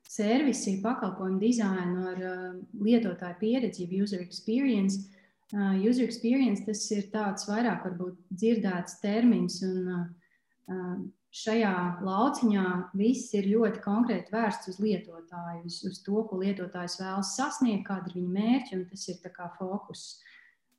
servisi, 0.08 0.80
pakalpojumu 0.84 1.40
dizainu 1.40 2.08
ar 2.12 2.24
uh, 2.24 2.48
lietotāju 2.84 3.38
pieredzi, 3.42 3.86
jeb 3.86 3.94
user 4.04 4.24
experience, 4.24 5.06
uh, 5.54 5.76
user 5.78 6.08
experience 6.08 6.66
tas 6.66 6.82
ir 6.96 7.08
tāds 7.14 7.48
vairāk 7.48 7.86
varbūt 7.86 8.18
dzirdēts 8.32 9.00
termins 9.04 9.62
un 9.68 9.94
uh, 9.94 10.98
šajā 11.38 11.74
lauciņā 12.06 12.68
viss 12.98 13.34
ir 13.38 13.50
ļoti 13.52 13.82
konkrēti 13.84 14.34
vērsts 14.34 14.72
uz 14.72 14.80
lietotāju, 14.82 15.64
uz, 15.68 15.80
uz 15.90 16.00
to, 16.06 16.22
ko 16.30 16.40
lietotājs 16.42 16.98
vēlas 17.02 17.34
sasniegt, 17.38 17.86
kāda 17.88 18.10
ir 18.12 18.20
viņa 18.20 18.34
mērķa, 18.38 18.78
un 18.78 18.86
tas 18.90 19.08
ir 19.12 19.20
fokus. 19.60 20.06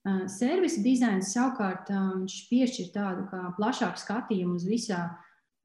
Uh, 0.06 0.24
servisa 0.30 0.80
dizains 0.82 1.32
savukārt 1.34 1.90
uh, 1.92 2.24
piešķir 2.50 2.92
tādu 2.94 3.26
plašāku 3.58 4.00
skatījumu 4.00 4.56
uz 4.56 4.64
visā, 4.68 5.02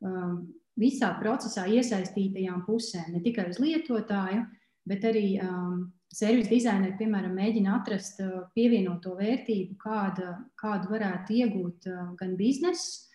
uh, 0.03 0.35
visā 0.79 1.13
procesā 1.21 1.67
iesaistītajām 1.69 2.65
pusēm, 2.67 3.13
ne 3.13 3.21
tikai 3.23 3.49
uz 3.53 3.61
lietotāju, 3.61 4.43
bet 4.89 5.05
arī 5.07 5.37
um, 5.39 5.93
servisa 6.13 6.49
dizaineri, 6.51 6.97
piemēram, 6.99 7.33
mēģina 7.37 7.77
atrast 7.79 8.19
uh, 8.25 8.43
pievienoto 8.57 9.15
vērtību, 9.21 9.77
kāda, 9.81 10.35
kādu 10.59 10.91
varētu 10.91 11.37
iegūt 11.39 11.89
uh, 11.89 12.03
gan 12.19 12.35
biznesa, 12.39 13.12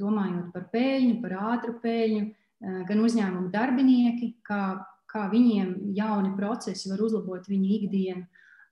domājot 0.00 0.50
par 0.54 0.68
peļņu, 0.72 1.16
par 1.22 1.36
ātru 1.52 1.76
peļņu, 1.82 2.22
eh, 2.26 2.82
gan 2.88 3.04
uzņēmumu 3.06 3.52
darbinieki, 3.52 4.34
kā, 4.46 4.62
kā 5.10 5.26
viņiem 5.32 5.94
jauni 5.96 6.34
procesi 6.36 6.90
var 6.90 7.02
uzlabot 7.06 7.46
viņu 7.50 7.72
ikdienu, 7.78 8.26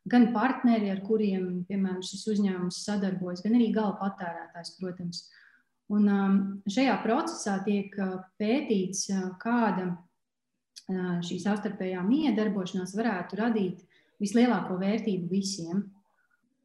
gan 0.08 0.30
partneri, 0.32 0.90
ar 0.90 1.02
kuriem, 1.04 1.64
piemēram, 1.68 2.00
šis 2.04 2.25
uzņēmums 2.35 2.80
sadarbojas, 2.85 3.42
gan 3.44 3.58
arī 3.58 3.73
gala 3.75 3.99
patērētājs, 4.00 4.76
protams. 4.80 5.26
Un 5.88 6.08
um, 6.12 6.38
šajā 6.68 6.99
procesā 7.04 7.58
tiek 7.64 7.94
uh, 7.97 8.18
pētīts, 8.40 9.06
uh, 9.12 9.30
kāda 9.40 9.87
uh, 9.94 11.20
šī 11.25 11.38
savstarpējā 11.40 12.02
miedarbošanās 12.04 12.92
varētu 12.97 13.40
radīt 13.40 13.87
vislielāko 14.20 14.76
vērtību 14.80 15.30
visiem. 15.32 15.87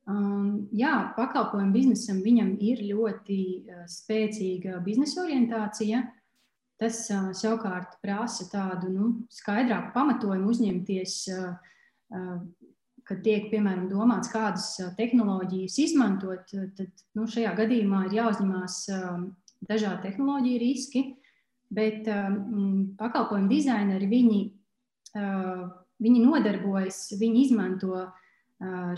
Um, 0.04 0.66
jā, 0.76 0.92
pakalpojumu 1.16 1.72
biznesam 1.72 2.18
viņam 2.26 2.58
ir 2.60 2.82
ļoti 2.90 3.38
uh, 3.64 3.84
spēcīga 3.88 4.82
biznesa 4.84 5.22
orientācija. 5.24 6.02
Tas 6.82 7.06
uh, 7.14 7.30
savukārt 7.32 7.96
prasa 8.04 8.50
tādu 8.52 8.90
nu, 8.92 9.12
skaidrāku 9.32 9.94
pamatojumu 9.96 10.50
uzņemties, 10.52 11.14
uh, 11.32 11.78
uh, 12.12 12.34
kad 13.08 13.22
tiek 13.24 13.48
piemēram 13.54 13.86
domāts, 13.92 14.32
kādas 14.34 14.74
uh, 14.84 14.90
tehnoloģijas 14.98 15.78
izmantot. 15.86 16.52
Tad 16.52 17.06
nu, 17.16 17.24
šajā 17.24 17.54
gadījumā 17.62 18.02
ir 18.10 18.18
jāuzņemās 18.20 18.80
uh, 18.92 19.22
dažādi 19.70 20.10
tehnoloģiju 20.10 20.64
riski, 20.66 21.06
bet 21.72 22.12
um, 22.12 22.92
pakalpojumu 23.00 23.48
dizaineri 23.48 24.12
viņi, 24.12 24.42
uh, 25.16 25.64
viņi 26.04 26.26
nodarbojas, 26.28 27.06
viņi 27.24 27.48
izmanto 27.48 27.96
uh, 28.02 28.12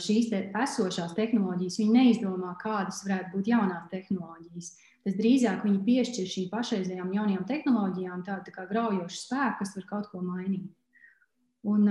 šīs 0.02 0.30
te 0.32 0.42
esošās 0.62 1.14
tehnoloģijas, 1.18 1.80
viņi 1.82 1.96
neizdomā, 1.96 2.56
kādas 2.62 3.04
varētu 3.06 3.34
būt 3.36 3.52
jaunās 3.52 3.88
tehnoloģijas. 3.92 4.72
Tas 5.06 5.18
drīzāk 5.20 5.62
viņi 5.66 5.84
piešķir 5.86 6.30
šīm 6.30 6.50
pašreizējām 6.50 7.14
jaunajām 7.14 7.46
tehnoloģijām 7.50 8.24
tādu 8.26 8.48
tā 8.48 8.56
kā 8.56 8.66
graujošu 8.70 9.20
spēku, 9.20 9.60
kas 9.62 9.76
var 9.78 9.88
kaut 9.92 10.10
ko 10.12 10.22
mainīt. 10.26 10.72
Un, 11.66 11.86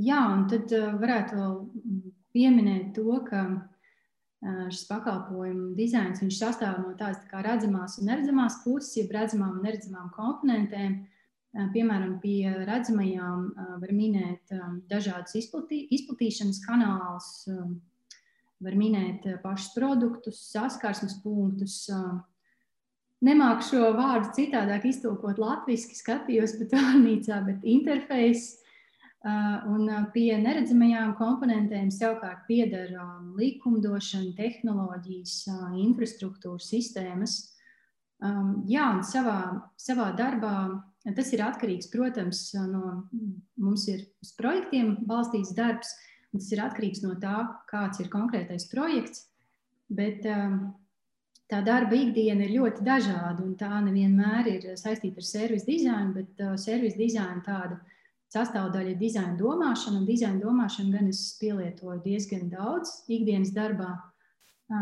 jā, 0.00 0.20
un 0.36 0.46
tad 0.52 0.72
varētu 0.72 1.40
vēl 1.40 1.58
pieminēt 2.36 2.92
to, 2.96 3.20
ka 3.28 3.44
šis 4.44 4.84
pakalpojumu 4.90 5.72
dizains 5.76 6.20
sastāv 6.36 6.82
no 6.82 6.92
tādas 6.98 7.22
tā 7.30 7.40
redzamās 7.44 7.96
un 8.00 8.10
neredzamās 8.10 8.60
puses, 8.64 8.92
jeb 8.98 9.12
redzamām 9.14 9.58
un 9.58 9.64
neredzamām 9.64 10.10
komponentēm. 10.16 10.98
Piemēram, 11.54 12.16
pie 12.18 12.50
redzamajām 12.66 13.42
var 13.78 13.90
minēt 13.94 14.50
dažādas 14.90 15.36
izplatī, 15.38 15.84
izplatīšanas 15.94 16.58
kanālus, 16.64 17.28
var 18.64 18.74
minēt 18.78 19.28
pašus 19.44 19.70
produktus, 19.76 20.40
saskarsmes 20.50 21.20
punktus. 21.22 21.84
Nemāku 23.24 23.68
šo 23.68 23.92
vārdu 23.94 24.32
citādāk 24.34 24.88
iztulkot 24.90 25.38
latviešu, 25.38 25.94
skatījos 25.94 26.56
pat 26.58 26.74
vārnīcā, 26.74 27.38
bet 27.46 27.62
interfejs. 27.62 28.48
Un 29.24 29.86
pie 30.12 30.34
neredzamajām 30.42 31.14
komponentēm 31.16 31.86
savukārt 31.94 32.42
pieder 32.48 32.90
likumdošana, 33.38 34.34
tehnoloģijas, 34.36 35.36
infrastruktūras 35.80 36.66
sistēmas. 36.74 37.38
Jā, 38.68 38.90
un 38.90 39.00
savā, 39.06 39.38
savā 39.80 40.10
darbā 40.18 40.56
Tas 41.04 41.34
ir 41.36 41.42
atkarīgs, 41.44 41.90
protams, 41.92 42.46
no 42.56 43.04
mums 43.60 43.84
ir 43.92 44.06
uz 44.24 44.30
projektiem 44.38 44.94
balstīts 45.04 45.52
darbs, 45.56 45.90
un 46.32 46.40
tas 46.40 46.48
ir 46.54 46.62
atkarīgs 46.64 47.02
no 47.04 47.12
tā, 47.20 47.42
kāds 47.68 48.00
ir 48.00 48.08
konkrētais 48.12 48.64
projekts. 48.70 49.26
Bet 49.92 50.24
um, 50.24 50.72
tā 51.52 51.60
darba 51.66 51.98
ikdiena 51.98 52.46
ir 52.46 52.54
ļoti 52.56 52.86
dažāda, 52.86 53.44
un 53.44 53.52
tā 53.60 53.68
nevienmēr 53.84 54.48
ir 54.54 54.70
saistīta 54.80 55.20
ar 55.20 55.28
servisu 55.28 55.68
dizainu, 55.68 56.14
bet 56.16 56.40
uh, 56.40 56.56
servisu 56.60 56.96
dizaina 57.02 57.44
tāda 57.44 57.82
sastāvdaļa 58.32 58.94
ir 58.94 58.98
dizaina 58.98 59.36
domāšana, 59.38 60.00
un 60.00 60.08
dizaina 60.08 60.40
domāšanu 60.40 60.96
gan 60.96 61.12
es 61.12 61.20
pielietoju 61.38 62.00
diezgan 62.06 62.48
daudz 62.52 63.02
ikdienas 63.12 63.52
darbā. 63.54 63.92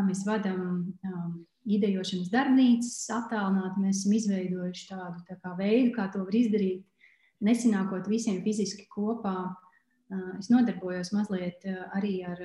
Mēs 0.07 0.23
vadām 0.25 0.95
um, 1.03 1.33
idejošanas 1.69 2.31
darbnīcas 2.33 2.97
attālināti. 3.15 3.83
Mēs 3.83 4.03
esam 4.03 4.17
izveidojuši 4.19 4.89
tādu 4.91 5.23
tā 5.29 5.37
kā 5.43 5.55
veidu, 5.59 5.93
kā 5.97 6.09
to 6.13 6.25
var 6.27 6.39
izdarīt, 6.39 6.85
nesanākot 7.45 8.09
visiem 8.11 8.41
fiziski 8.45 8.89
kopā. 8.93 9.53
Es 10.39 10.51
nodarbojos 10.53 11.13
mazliet 11.15 11.65
arī 11.97 12.19
ar 12.29 12.43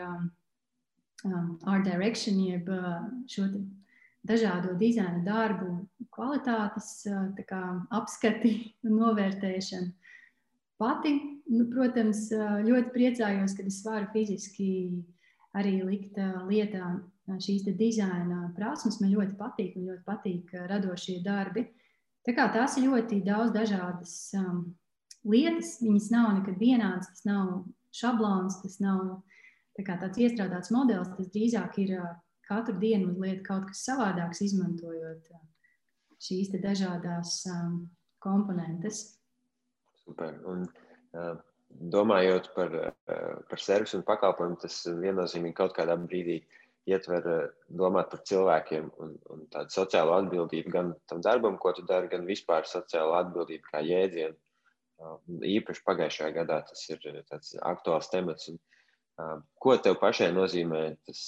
art 1.68 1.84
direction, 1.88 2.40
jeb 2.40 2.70
šo 3.28 3.50
dažādo 4.28 4.76
dizaina 4.80 5.24
darbu 5.26 5.88
kvalitātes 6.14 7.08
kā, 7.50 7.62
apskati 7.96 8.54
un 8.86 9.00
novērtēšanu. 9.02 9.94
Pati, 10.78 11.12
nu, 11.50 11.66
protams, 11.72 12.28
ļoti 12.68 12.92
priecājos, 12.94 13.56
ka 13.58 13.66
es 13.66 13.80
varu 13.82 14.12
fiziski 14.14 14.68
arī 15.58 15.80
likt 15.86 16.18
lietā 16.48 16.96
šīs 17.44 17.66
dizaina 17.78 18.48
prasmes 18.56 19.02
man 19.02 19.12
ļoti 19.12 19.36
patīk 19.40 19.76
un 19.78 19.90
ļoti 19.92 20.04
patīk 20.08 20.54
radošie 20.70 21.20
darbi. 21.26 21.66
Tā 22.28 22.36
kā 22.36 22.48
tās 22.52 22.78
ir 22.78 22.90
ļoti 22.90 23.22
daudz 23.24 23.54
dažādas 23.56 24.14
um, 24.40 24.64
lietas, 25.28 25.78
viņas 25.84 26.10
nav 26.12 26.30
nekad 26.40 26.60
vienādas, 26.60 27.10
tas 27.12 27.28
nav 27.28 27.52
šablons, 27.96 28.62
tas 28.64 28.80
nav 28.84 29.04
tā 29.78 29.86
tāds 29.88 30.20
iestrādāts 30.20 30.72
modelis, 30.74 31.12
tas 31.16 31.30
drīzāk 31.34 31.78
ir 31.84 31.94
katru 32.48 32.76
dienu 32.82 33.12
mazliet 33.12 33.44
kaut 33.48 33.68
kas 33.70 33.84
savādāks, 33.88 34.42
izmantojot 34.44 35.30
šīs 36.24 36.52
dažādas 36.56 37.44
um, 37.52 37.86
komponentes. 38.24 39.20
Super. 40.02 40.40
Un, 40.48 40.66
uh, 41.14 41.36
domājot 41.70 42.52
par, 42.56 42.74
uh, 42.74 43.34
par 43.50 43.62
servisu 43.62 44.00
un 44.00 44.06
pakalpojumu, 44.08 44.60
tas 44.62 44.80
viennozīmīgi 44.88 45.58
kaut 45.58 45.76
kādā 45.78 45.98
brīdī 46.00 46.42
ietver 46.88 47.28
eh, 47.32 47.48
domāt 47.80 48.12
par 48.12 48.24
cilvēkiem 48.28 48.90
un, 49.04 49.16
un 49.34 49.46
tādu 49.52 49.76
sociālo 49.76 50.16
atbildību 50.22 50.74
gan 50.74 50.94
tam 51.12 51.24
darbam, 51.26 51.58
ko 51.60 51.74
tu 51.76 51.84
dari, 51.88 52.10
gan 52.12 52.26
vispār 52.28 52.68
sociālo 52.70 53.18
atbildību 53.20 53.74
kā 53.74 53.84
jēdzienu. 53.86 54.38
Uh, 54.98 55.20
īpaši 55.46 55.84
pagājušajā 55.86 56.32
gadā 56.34 56.56
tas 56.66 56.80
ir 56.90 57.04
eh, 57.12 57.20
tāds 57.30 57.52
aktuāls 57.70 58.10
temats. 58.10 58.48
Un, 58.50 58.58
uh, 59.22 59.36
ko 59.62 59.76
tev 59.78 60.00
pašai 60.02 60.32
nozīmē 60.34 60.82
tas 61.06 61.20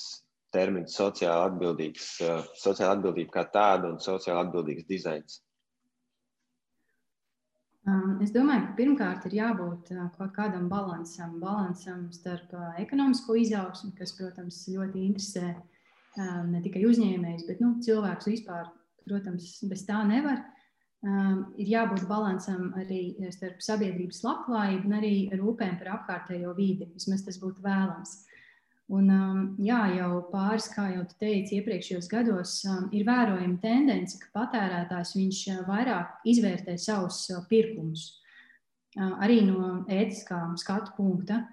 termins 0.50 0.96
sociāla 0.98 1.52
atbildība 1.52 3.36
kā 3.36 3.44
tāda 3.54 3.92
un 3.92 4.00
sociāla 4.02 4.48
atbildīgs 4.48 4.88
dizains? 4.90 5.44
Um, 7.90 8.18
es 8.24 8.34
domāju, 8.36 8.68
ka 8.68 8.76
pirmkārt 8.78 9.26
ir 9.30 9.38
jābūt 9.40 9.90
uh, 9.96 10.06
kaut 10.18 10.34
kādam 10.36 10.68
balansam, 10.70 11.38
balansam 11.42 12.10
starp 12.14 12.52
uh, 12.54 12.74
ekonomisko 12.82 13.38
izaugsmu, 13.40 13.94
kas, 13.98 14.14
protams, 14.18 14.60
ļoti 14.70 15.06
interesē 15.08 15.54
um, 15.56 16.52
ne 16.52 16.62
tikai 16.66 16.84
uzņēmējus, 16.90 17.48
bet 17.48 17.64
nu, 17.64 17.78
cilvēkus 17.86 18.30
vispār. 18.34 18.70
Protams, 19.10 19.46
bez 19.66 19.86
tā 19.88 20.04
nevar. 20.06 20.44
Um, 21.02 21.48
ir 21.58 21.72
jābūt 21.72 22.04
balansam 22.10 22.74
arī 22.78 23.16
starp 23.34 23.64
sabiedrības 23.64 24.20
labklājību 24.26 24.90
un 24.90 24.98
arī 25.00 25.14
rūpēm 25.40 25.80
par 25.80 25.94
apkārtējo 25.96 26.52
vidi. 26.58 26.90
Vismaz 26.94 27.24
tas 27.26 27.40
būtu 27.42 27.64
vēlams. 27.64 28.12
Un, 28.90 29.10
um, 29.14 29.42
jā, 29.62 29.84
jau 30.00 30.24
pāris, 30.32 30.66
kā 30.74 30.88
jau 30.90 31.04
te 31.12 31.20
teicu, 31.22 31.60
iepriekšējos 31.60 32.08
gados 32.10 32.56
um, 32.66 32.88
ir 32.90 33.04
vērojama 33.06 33.60
tendence, 33.62 34.18
ka 34.18 34.32
patērētājs 34.34 35.12
uh, 35.52 35.60
vairāk 35.68 36.24
izvērtē 36.26 36.74
savus 36.82 37.20
uh, 37.30 37.44
pirkumus, 37.52 38.08
uh, 38.98 39.20
arī 39.22 39.44
no 39.46 39.84
ētiskā 39.86 40.40
skatu 40.58 40.96
punkta. 40.98 41.44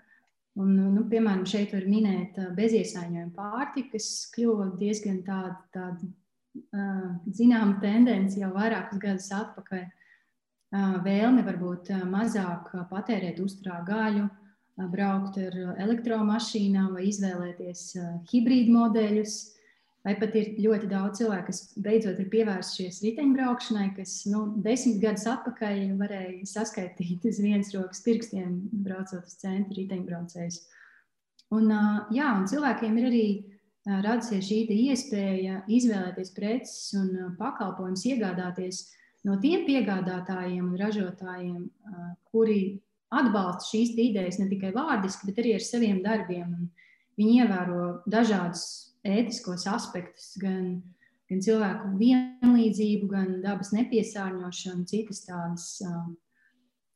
Un, 0.56 0.70
nu, 0.94 1.02
piemēram, 1.10 1.44
šeit 1.44 1.74
var 1.76 1.84
minēt 1.84 2.38
beziesaņojumu 2.56 3.34
pārtiku, 3.36 3.92
kas 3.98 4.08
kļuva 4.32 4.70
diezgan 4.80 5.20
tāda, 5.26 5.58
tāda 5.76 6.08
zināma 7.36 7.76
tendence 7.82 8.40
jau 8.40 8.48
vairākus 8.54 9.02
gadus 9.02 9.28
atpakaļ. 9.36 9.82
Vēlme 11.04 11.44
varbūt 11.44 11.92
mazāk 12.08 12.72
patērēt 12.88 13.42
uzturā 13.44 13.82
gaļu, 13.84 14.24
braukt 14.76 15.38
ar 15.40 15.54
elektromašīnām 15.80 16.96
vai 16.96 17.06
izvēlēties 17.10 17.84
hibrīdu 18.32 18.74
modeļus. 18.76 19.36
Vai 20.06 20.12
pat 20.20 20.36
ir 20.38 20.52
ļoti 20.62 20.86
daudz 20.86 21.18
cilvēku, 21.18 21.48
kas 21.48 21.60
beidzot 21.82 22.20
ir 22.22 22.28
pievērsušies 22.30 23.00
riteņbraukšanai, 23.02 23.88
kas 23.96 24.12
nu, 24.30 24.44
desmit 24.62 25.00
gadus 25.02 25.24
atpakaļ 25.32 25.80
varēja 25.98 26.46
saskaitīt 26.46 27.26
uz 27.26 27.40
vienas 27.42 27.72
rokas 27.74 28.04
pirkstiem, 28.04 28.52
braucot 28.86 29.26
uz 29.26 29.34
centru 29.40 29.80
riteņbraucējus. 29.80 30.60
Un, 31.58 31.74
jā, 32.14 32.28
un 32.36 32.46
cilvēkiem 32.50 33.00
ir 33.00 33.08
arī 33.10 33.26
radusies 34.06 34.46
šī 34.46 34.62
iespēja 34.90 35.64
izvēlēties 35.66 36.32
preces 36.38 36.94
un 36.98 37.34
pakalpojumus, 37.38 38.06
iegādāties 38.06 38.84
no 39.26 39.40
tiem 39.42 39.66
piegādātājiem 39.66 40.70
un 40.70 40.78
ražotājiem, 40.80 41.62
kuri 42.30 42.60
atbalsta 43.14 43.70
šīs 43.70 43.94
idejas 43.94 44.40
ne 44.40 44.48
tikai 44.50 44.72
vārdiski, 44.74 45.28
bet 45.28 45.40
arī 45.42 45.54
ar 45.56 45.64
saviem 45.64 46.02
darbiem. 46.04 46.52
Viņi 47.16 47.38
ievēro 47.42 47.84
dažādus 48.10 48.64
ētiskos 49.06 49.66
aspektus, 49.70 50.32
gan, 50.40 50.80
gan 51.30 51.42
cilvēku 51.44 51.92
vienlīdzību, 52.00 53.08
gan 53.12 53.38
dabas 53.44 53.72
nepiesārņošanu, 53.76 54.84
citas 54.90 55.22
tādas 55.28 55.68
uh, 55.86 56.02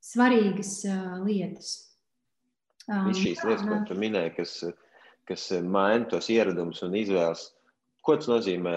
svarīgas 0.04 0.74
uh, 0.90 1.22
lietas. 1.24 1.72
Um, 2.88 3.08
Visas 3.08 3.22
šīs 3.22 3.46
lietas, 3.46 3.64
ko 3.68 3.80
tu 3.88 3.96
minēji, 4.00 4.34
kas, 4.40 4.56
kas 5.30 5.48
maina 5.62 6.08
tos 6.10 6.28
ieradumus 6.32 6.82
un 6.84 6.98
izvēles, 6.98 7.46
ko 8.04 8.18
tas 8.18 8.28
nozīmē 8.28 8.76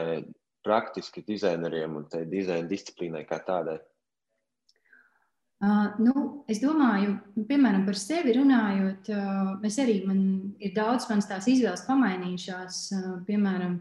praktiski 0.63 1.25
dizaineriem 1.27 1.97
un 1.99 2.07
tai 2.11 2.23
dizaina 2.29 2.69
disciplīnai 2.69 3.25
kā 3.27 3.41
tādai? 3.43 3.81
Uh, 5.63 5.93
nu, 6.03 6.43
es 6.51 6.59
domāju, 6.59 7.13
nu, 7.37 7.45
piemēram, 7.47 7.85
par 7.87 7.95
sevi 7.95 8.33
runājot, 8.35 9.07
uh, 9.15 9.51
es 9.63 9.77
arī 9.79 10.01
man 10.03 10.17
ir 10.59 10.73
daudz 10.75 11.05
manas 11.07 11.29
tās 11.29 11.45
izvēles 11.47 11.85
pamainījušās. 11.87 12.79
Uh, 12.97 13.05
piemēram, 13.23 13.77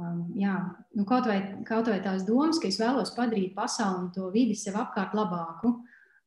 um, 0.00 0.24
jā, 0.34 0.56
nu, 0.98 1.04
kaut, 1.06 1.28
vai, 1.30 1.36
kaut 1.68 1.86
vai 1.92 2.00
tās 2.02 2.24
domas, 2.26 2.58
ka 2.58 2.66
es 2.72 2.80
vēlos 2.82 3.12
padarīt 3.14 3.54
pasauli 3.54 4.00
un 4.00 4.08
to 4.16 4.32
vidi 4.34 4.56
sev 4.58 4.80
apkārt 4.80 5.14
labāku. 5.14 5.76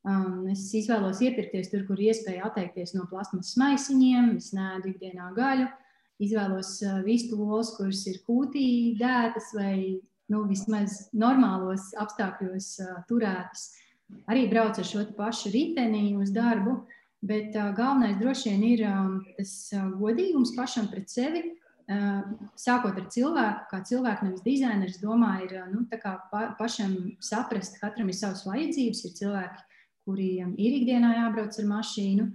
Um, 0.07 0.45
es 0.53 0.63
izvēlos 0.79 1.19
iepirkties 1.27 1.73
tur, 1.73 1.83
kur 1.89 1.99
iespēja 1.99 2.47
atteikties 2.47 2.95
no 2.95 3.03
plasmas 3.11 3.51
maisiņiem, 3.59 4.37
es 4.39 4.53
nēdu 4.55 4.93
ikdienā 4.93 5.33
gaļu, 5.35 5.67
izvēlos 6.23 6.77
uh, 6.87 7.01
vistu 7.03 7.41
olas, 7.49 7.73
kuras 7.75 8.05
ir 8.07 8.23
kūtī 8.23 8.69
dētas 9.01 9.51
vai 9.59 9.75
nu, 10.31 10.45
vismaz 10.47 11.09
normālos 11.11 11.91
apstākļos 11.99 12.71
uh, 12.85 12.97
turētas. 13.11 13.67
Uh, 13.73 13.85
arī 14.29 14.47
braucu 14.49 14.81
ar 14.81 14.87
šo 14.87 15.05
pašu 15.17 15.51
riteni 15.53 16.15
uz 16.17 16.33
darbu. 16.35 16.79
Bet 17.21 17.55
uh, 17.55 17.73
galvenais 17.75 18.15
droši 18.19 18.53
vien 18.53 18.61
ir 18.63 18.85
um, 18.87 19.17
tas 19.35 19.51
uh, 19.75 19.89
godīgums 19.99 20.53
pašam 20.55 20.87
pret 20.91 21.11
sevi. 21.11 21.43
Uh, 21.89 22.21
sākot 22.59 22.95
ar 23.01 23.07
cilvēku, 23.11 23.65
kā 23.71 23.79
cilvēku, 23.89 24.27
nevis 24.27 24.43
dizaineris, 24.45 24.99
domāju, 25.01 25.47
ir 25.49 25.71
nu, 25.73 25.81
pa, 25.89 26.43
pašam 26.59 26.93
saprast, 27.19 27.75
ka 27.75 27.89
katram 27.89 28.11
ir 28.11 28.15
savas 28.15 28.45
vajadzības. 28.47 29.01
Ir 29.03 29.15
cilvēki, 29.17 29.65
kuriem 30.07 30.53
ir 30.55 30.77
ikdienā 30.79 31.15
jābrauc 31.17 31.57
ar 31.59 31.67
mašīnu, 31.73 32.29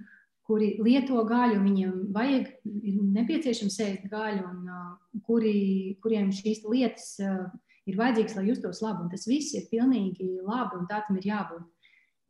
kuri 0.44 0.74
lieto 0.84 1.22
gaļu, 1.24 1.62
viņiem 1.64 1.94
vajag, 2.12 2.50
ir 2.84 2.98
nepieciešams 3.14 3.78
ēst 3.87 4.08
gaļu, 4.12 4.44
un 4.50 4.68
uh, 4.68 5.20
kuri, 5.24 5.56
kuriem 6.04 6.28
šīs 6.34 6.66
lietas 6.68 7.14
uh, 7.24 7.46
ir 7.90 7.98
vajadzīgs, 7.98 8.36
lai 8.38 8.46
justos 8.48 8.82
labi. 8.84 9.04
Un 9.04 9.12
tas 9.12 9.26
viss 9.28 9.54
ir 9.56 9.68
pilnīgi 9.70 10.28
labi 10.44 10.80
un 10.80 10.88
tā 10.90 11.02
tam 11.06 11.18
ir 11.20 11.28
jābūt. 11.28 11.66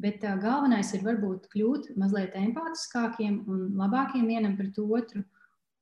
Bet 0.02 0.24
uh, 0.26 0.34
galvenais 0.42 0.90
ir 0.96 1.04
varbūt 1.06 1.48
kļūt 1.52 1.92
mazliet 2.00 2.34
empātiskākiem 2.38 3.44
un 3.50 3.64
labākiem 3.78 4.26
vienam 4.30 4.56
pret 4.58 4.78
otru. 4.82 5.22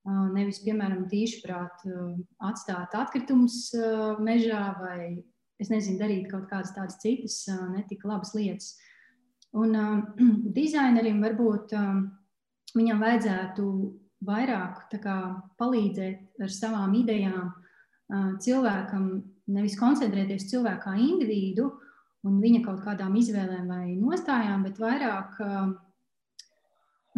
Uh, 0.03 0.27
nevis, 0.35 0.59
piemēram, 0.65 1.07
tīšprāt 1.09 1.85
uh, 1.87 2.17
atstāt 2.49 2.95
atkritumus 2.99 3.69
uh, 3.79 4.19
mežā 4.21 4.65
vai, 4.81 5.23
es 5.63 5.71
nezinu, 5.71 6.01
darīt 6.01 6.27
kaut 6.33 6.49
kādas 6.51 6.75
tādas 6.75 6.99
citas 7.01 7.39
uh, 7.49 7.69
netik 7.71 8.03
labas 8.05 8.35
lietas. 8.35 8.75
Un 9.55 9.77
uh, 9.79 10.03
dizainerim 10.59 11.23
varbūt 11.23 11.77
uh, 11.79 12.03
viņam 12.75 13.05
vajadzētu 13.05 13.67
vairāk 14.27 14.85
kā, 15.03 15.17
palīdzēt 15.59 16.43
ar 16.43 16.53
savām 16.53 16.95
idejām 16.95 17.51
cilvēkam, 18.43 19.07
nevis 19.51 19.79
koncentrēties 19.79 20.49
cilvēkā 20.51 20.83
kā 20.85 20.99
individu 21.01 21.71
un 22.27 22.39
viņa 22.43 22.61
kaut 22.67 22.83
kādām 22.85 23.17
izvēlēm 23.19 23.71
vai 23.71 23.95
nostājām, 23.99 24.63
bet 24.67 24.79
vairāk 24.79 25.41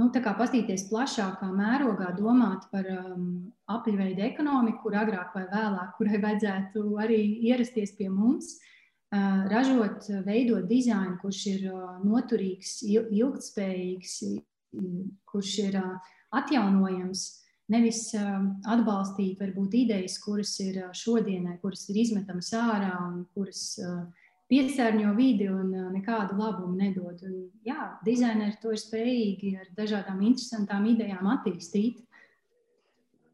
nu, 0.00 0.08
paskatīties 0.10 0.88
plašākā 0.90 1.50
mērogā, 1.54 2.12
domāt 2.18 2.66
par 2.72 2.88
um, 2.90 3.26
apļuveidu 3.70 4.24
ekonomiku, 4.26 4.80
kur 4.86 4.96
agrāk 5.02 5.34
vai 5.36 5.44
vēlāk, 5.52 5.92
kurai 5.98 6.22
vajadzētu 6.22 6.86
arī 7.04 7.20
ierasties 7.50 7.94
pie 7.98 8.08
mums, 8.08 8.56
uh, 9.12 9.44
ražot, 9.52 10.08
veidot 10.26 10.66
dizainu, 10.70 11.18
kurš 11.22 11.44
ir 11.52 11.70
uh, 11.70 11.94
noturīgs, 12.04 12.80
ilgspējīgs, 12.88 14.18
kurš 15.30 15.56
ir 15.68 15.80
uh, 15.82 16.12
atjaunojams 16.34 17.28
Nevis 17.72 18.10
um, 18.18 18.50
atbalstīt, 18.68 19.38
varbūt, 19.40 19.72
idejas, 19.78 20.18
kuras 20.20 20.52
ir 20.60 20.82
uh, 20.82 20.90
šodienai, 20.92 21.56
kuras 21.62 21.86
ir 21.88 22.02
izmetamas 22.02 22.50
ārā 22.58 22.90
un 23.06 23.22
kuras 23.32 23.62
uh, 23.80 24.02
piesārņo 24.52 25.14
vidi 25.16 25.46
un 25.48 25.70
uh, 25.72 25.86
nekādu 25.94 26.36
labumu 26.36 26.76
nedod. 26.76 27.22
Un, 27.24 27.38
jā, 27.64 27.94
dizaineri 28.04 28.58
to 28.60 28.74
ir 28.74 28.82
spējīgi 28.82 29.54
ar 29.62 29.70
dažādām 29.78 30.20
interesantām 30.28 30.84
idejām 30.92 31.30
attīstīt. 31.38 32.04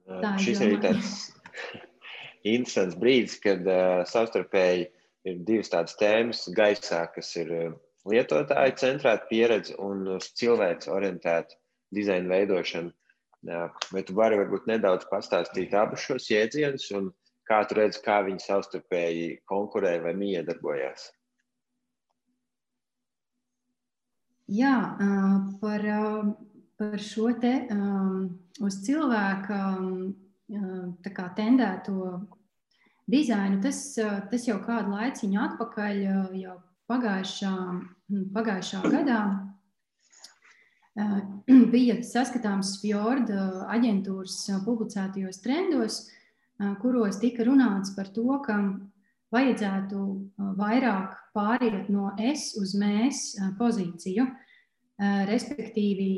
Tā 0.06 0.36
Šis 0.42 0.62
ir 0.62 0.78
tāds 0.84 1.10
interesants 2.54 2.98
brīdis, 3.02 3.34
kad 3.42 3.66
uh, 3.66 4.04
savstarpēji 4.06 4.86
ir 5.26 5.42
divas 5.46 5.74
tādas 5.74 5.98
tēmas 5.98 6.46
gaisā, 6.54 7.02
kas 7.16 7.34
ir 7.42 7.50
lietotāju 8.06 8.78
centrēta 8.78 9.26
pieredze 9.26 9.74
un 9.82 10.06
cilvēks 10.22 10.88
orientēta 10.88 11.58
dizaina 11.90 12.30
veidošana. 12.30 12.94
Vai 13.46 14.02
tu 14.04 14.14
vari 14.16 14.36
varbūt 14.36 14.66
nedaudz 14.68 15.06
pastāstīt 15.08 15.72
abus 15.72 16.04
šos 16.04 16.28
jēdzienus 16.28 16.90
un 16.98 17.08
kā 17.48 17.62
tu 17.64 17.78
redzi, 17.78 18.02
kā 18.04 18.20
viņi 18.26 18.44
savstarpēji 18.44 19.40
konkurē 19.48 19.96
vai 20.04 20.12
miedarbojās? 20.18 21.08
Jā, 24.50 24.74
par, 25.62 25.86
par 26.76 27.02
šo 27.06 27.30
te 27.40 27.54
uz 28.60 28.78
cilvēka 28.84 29.60
tendēto 31.38 32.20
dizainu, 33.10 33.60
tas, 33.62 33.78
tas 34.30 34.48
jau 34.48 34.58
kādu 34.66 34.92
laiciņu 34.98 35.40
atpakaļ, 35.46 36.02
jau 36.42 36.56
pagājušā, 36.90 37.54
pagājušā 38.34 38.82
gadā 38.90 39.22
bija 41.74 41.98
saskatāms 42.04 42.76
Fjorda 42.82 43.66
aģentūras 43.70 44.42
publicētajos 44.66 45.40
trendos, 45.44 46.00
kuros 46.82 47.20
tika 47.22 47.46
runāts 47.46 47.94
par 47.96 48.10
to, 48.14 48.26
ka 48.44 48.58
vajadzētu 49.30 50.04
vairāk 50.58 51.14
pāriet 51.36 51.88
no 51.92 52.10
es 52.18 52.50
uz 52.58 52.74
mēs 52.78 53.38
pozīciju, 53.58 54.26
respektīvi 55.30 56.10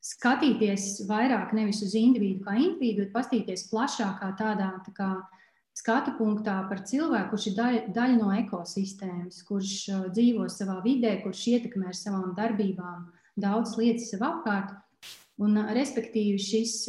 skatīties 0.00 1.04
vairāk 1.10 1.52
nevis 1.52 1.82
uz 1.84 1.92
individu 1.98 2.40
kā 2.46 2.56
individu, 2.56 3.04
bet 3.04 3.12
pastīties 3.12 3.68
plašākā 3.68 4.32
tādā 4.40 4.72
tā 4.86 4.96
kā, 4.96 5.10
skatu 5.76 6.16
punktā 6.16 6.56
par 6.68 6.80
cilvēku, 6.88 7.30
kurš 7.34 7.46
ir 7.50 7.56
daļa, 7.56 7.82
daļa 7.94 8.16
no 8.18 8.32
ekosistēmas, 8.40 9.44
kurš 9.48 9.74
dzīvo 10.10 10.48
savā 10.52 10.80
vidē, 10.84 11.18
kurš 11.22 11.46
ietekmē 11.54 11.92
ar 11.92 11.96
savām 11.96 12.32
darbībām 12.36 13.06
daudzas 13.36 13.76
lietas 13.80 14.10
sev 14.10 14.24
apkārt. 14.26 14.76
Un, 15.40 15.56
respektīvi, 15.72 16.36
šis, 16.40 16.84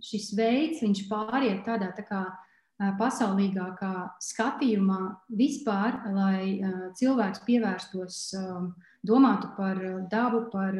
šis 0.00 0.32
veids, 0.36 0.82
viņš 0.84 1.06
pāriet 1.10 1.64
tādā 1.66 1.90
tā 1.96 2.04
kā 2.08 2.22
pasaulīgākā 2.76 3.92
skatījumā 4.20 5.00
vispār, 5.32 5.96
lai 6.12 6.60
cilvēks 6.96 7.40
pievērstos, 7.46 8.18
domātu 9.06 9.48
par 9.56 9.80
dabu, 10.12 10.42
par, 10.52 10.76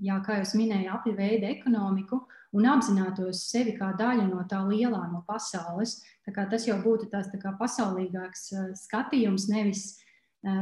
jā, 0.00 0.16
kā 0.24 0.40
jau 0.40 0.60
minēju, 0.62 0.92
apli 0.94 1.12
veidu 1.16 1.50
ekonomiku 1.50 2.22
un 2.56 2.68
apzinātos 2.72 3.42
sevi 3.50 3.74
kā 3.76 3.90
daļu 3.98 4.30
no 4.30 4.46
tā 4.48 4.62
lielā 4.64 5.02
no 5.12 5.22
pasaules. 5.28 5.98
Tas 6.34 6.66
jau 6.66 6.78
būtu 6.82 7.10
tāds 7.12 7.28
tā 7.32 7.52
pasaulīgāks 7.60 8.48
skatījums, 8.86 9.48
nevis 9.52 9.84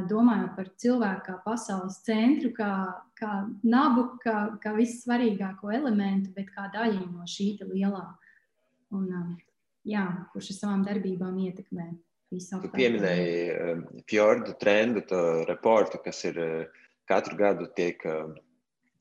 domājot 0.08 0.54
par 0.56 0.68
cilvēku 0.80 1.24
kā 1.26 1.34
pasaules 1.44 1.98
centru, 2.06 2.50
kā, 2.56 2.70
kā 3.18 3.32
nabu, 3.62 4.06
kā, 4.22 4.56
kā 4.62 4.72
vissvarīgāko 4.76 5.72
elementu, 5.76 6.32
bet 6.36 6.50
kā 6.54 6.70
daļu 6.74 7.04
no 7.10 7.26
šī 7.28 7.50
lielā. 7.68 8.06
Un, 8.94 9.36
jā, 9.84 10.06
kurš 10.32 10.54
ar 10.54 10.60
savām 10.60 10.86
darbībām 10.86 11.36
ietekmē. 11.48 11.90
Pieminēji 12.74 13.36
uh, 13.52 13.84
fjordu 14.10 14.56
trendu, 14.58 15.04
to 15.06 15.20
reportu, 15.46 16.00
kas 16.02 16.24
ir 16.26 16.40
katru 17.06 17.36
gadu 17.38 17.68
tiek, 17.76 18.00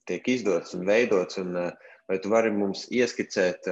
tiek 0.05 0.27
izdots 0.29 0.75
un 0.77 0.85
veidots. 0.85 1.39
Un, 1.41 1.55
vai 2.11 2.19
tu 2.19 2.29
vari 2.33 2.51
mums 2.51 2.85
ieskicēt, 2.91 3.69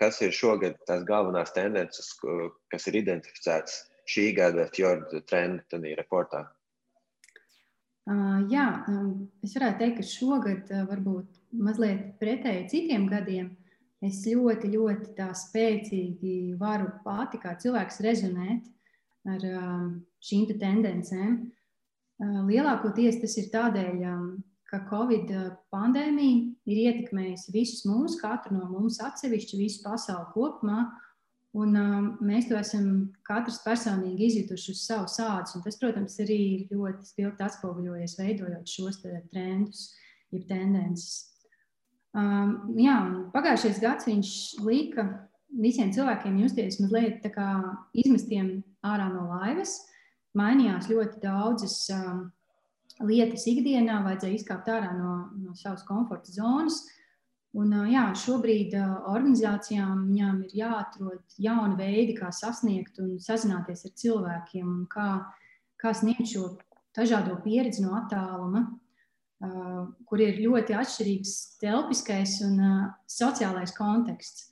kas 0.00 0.20
ir 0.24 0.32
šogad 0.34 0.78
tās 0.88 1.04
galvenās 1.06 1.52
tendences, 1.54 2.14
kas 2.72 2.88
ir 2.90 3.02
identificētas 3.04 3.82
šī 4.08 4.30
gada 4.36 4.68
fjordu 4.72 5.22
trendu 5.28 5.80
reportā? 5.96 6.44
Uh, 8.04 8.44
jā, 8.52 8.84
um, 8.92 9.30
es 9.40 9.54
varētu 9.56 9.80
teikt, 9.80 9.96
ka 9.96 10.04
šogad 10.04 10.68
uh, 10.68 10.82
varbūt 10.90 11.38
mazliet 11.56 12.18
pretēji 12.20 12.66
citiem 12.68 13.06
gadiem 13.08 13.46
es 14.04 14.18
ļoti, 14.28 14.68
ļoti 14.74 15.28
spēcīgi 15.40 16.34
varu 16.60 16.90
pati 17.04 17.40
kā 17.40 17.54
cilvēks 17.56 18.02
rezonēt 18.04 18.68
ar 19.24 19.46
um, 19.48 19.86
šīm 20.20 20.44
te 20.50 20.58
tendencēm. 20.60 21.38
Uh, 22.20 22.42
lielākoties 22.50 23.22
tas 23.22 23.38
ir 23.40 23.48
tādēļ, 23.54 24.04
um, 24.10 24.28
ka 24.68 24.82
Covid 24.90 25.32
pandēmija 25.72 26.44
ir 26.68 26.82
ietekmējusi 26.84 27.56
visus 27.56 27.86
mūs, 27.88 28.18
katru 28.20 28.58
no 28.58 28.68
mums 28.68 29.00
atsevišķi, 29.00 29.62
visu 29.64 29.80
pasauli 29.86 30.28
kopumā. 30.36 30.90
Un, 31.54 31.76
um, 31.78 32.06
mēs 32.26 32.48
to 32.48 32.56
esam 32.58 32.86
katrs 33.26 33.60
personīgi 33.62 34.26
izjutuši 34.26 34.72
uz 34.74 34.80
savu 34.88 35.06
sādu. 35.10 35.60
Tas, 35.62 35.78
protams, 35.78 36.16
arī 36.24 36.38
ļoti 36.72 37.06
spilgti 37.06 37.46
atspoguļojies, 37.46 38.16
veidojot 38.18 38.72
šos 38.72 38.98
trendus, 39.04 39.84
jeb 40.34 40.48
tendences. 40.48 41.30
Um, 42.14 42.74
jā, 42.78 42.96
pagājušais 43.34 43.78
gads 43.82 44.06
viņš 44.10 44.32
lika 44.66 45.06
visiem 45.62 45.92
cilvēkiem 45.94 46.40
justies 46.42 46.80
mazliet 46.82 47.26
izmestiem 48.02 48.56
ārā 48.86 49.08
no 49.12 49.28
laivas. 49.30 49.78
Mainījās 50.34 50.90
ļoti 50.90 51.22
daudzas 51.22 51.76
um, 51.94 52.24
lietas 53.06 53.46
ikdienā, 53.50 54.00
vajadzēja 54.06 54.40
izkāpt 54.40 54.70
ārā 54.74 54.90
no, 54.98 55.14
no 55.38 55.54
savas 55.58 55.86
komforta 55.86 56.34
zonas. 56.34 56.82
Un, 57.54 57.70
jā, 57.86 58.08
šobrīd 58.18 58.72
organizācijām 58.74 60.08
ir 60.16 60.54
jāatrod 60.58 61.36
jauni 61.38 61.76
veidi, 61.78 62.16
kā 62.18 62.32
sasniegt 62.34 62.98
un 62.98 63.12
sazināties 63.22 63.84
ar 63.86 63.92
cilvēkiem 64.00 64.66
un 64.66 64.86
kā, 64.90 65.10
kā 65.78 65.92
sniegt 65.94 66.26
šo 66.32 66.56
dažādo 66.96 67.36
pieredzi 67.44 67.84
no 67.84 67.94
attāluma 68.00 68.64
kur 70.08 70.22
ir 70.22 70.40
ļoti 70.42 70.76
atšķirīgs 70.78 71.34
telpiskais 71.62 72.38
un 72.46 72.60
sociālais 73.10 73.74
konteksts. 73.76 74.50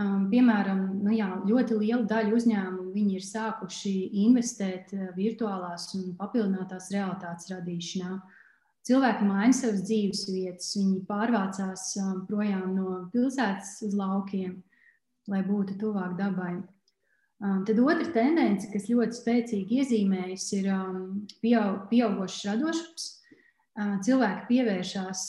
Piemēram, 0.00 0.82
nu 1.02 1.12
jā, 1.12 1.28
ļoti 1.48 1.76
liela 1.76 2.06
daļa 2.08 2.34
uzņēmumu 2.36 3.06
ir 3.16 3.24
sākuši 3.26 3.94
investēt 4.24 4.94
virtuālās 5.16 5.90
un 5.98 6.14
papildinātās 6.18 6.88
realitātes 6.94 7.50
radīšanā. 7.52 8.14
Cilvēki 8.88 9.26
maina 9.28 9.52
savas 9.52 9.82
dzīves 9.84 10.24
vietas, 10.32 10.72
viņi 10.78 11.02
pārvācās 11.08 11.90
projām 12.30 12.74
no 12.78 12.96
pilsētas 13.12 13.76
uz 13.86 13.96
laukiem, 13.98 14.54
lai 15.28 15.42
būtu 15.44 15.76
tuvāk 15.82 16.16
dabai. 16.18 16.54
Tad 17.40 17.78
otra 17.80 18.08
tendence, 18.12 18.68
kas 18.72 18.88
ļoti 18.88 19.16
spēcīgi 19.16 19.80
iezīmējas, 19.80 20.46
ir 20.58 20.70
pieaugušs 21.40 22.44
radošums 22.48 23.06
cilvēki 24.04 24.48
pievēršās 24.48 25.22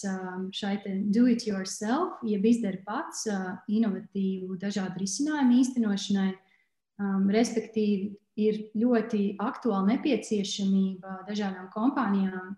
šai 0.57 0.73
do-it-yourself, 1.13 2.23
jeb 2.27 2.47
izdara 2.47 2.81
pats 2.87 3.27
inovatīvu 3.71 4.57
dažādu 4.59 5.03
risinājumu 5.03 5.59
īstenošanai. 5.61 6.31
Respektīvi, 7.35 8.11
ir 8.41 8.59
ļoti 8.79 9.35
aktuāla 9.43 9.93
nepieciešamība 9.93 11.21
dažādām 11.29 11.69
kompānijām 11.73 12.55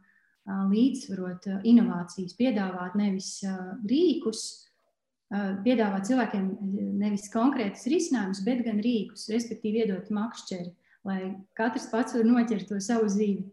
līdzsvarot 0.47 1.47
inovācijas, 1.63 2.35
piedāvāt 2.39 2.97
nevis 2.99 3.37
rīkus, 3.87 4.43
piedāvāt 5.63 6.09
cilvēkiem 6.09 6.49
nevis 6.99 7.29
konkrētus 7.33 7.87
risinājumus, 7.89 8.43
bet 8.45 8.63
gan 8.67 8.81
rīkus, 8.83 9.29
respektīvi 9.33 9.85
iedot 9.85 10.11
makšķeri, 10.13 10.73
lai 11.07 11.19
katrs 11.57 11.87
pats 11.91 12.15
var 12.17 12.27
noķert 12.27 12.67
to 12.69 12.79
savu 12.83 13.07
dzīvi 13.11 13.47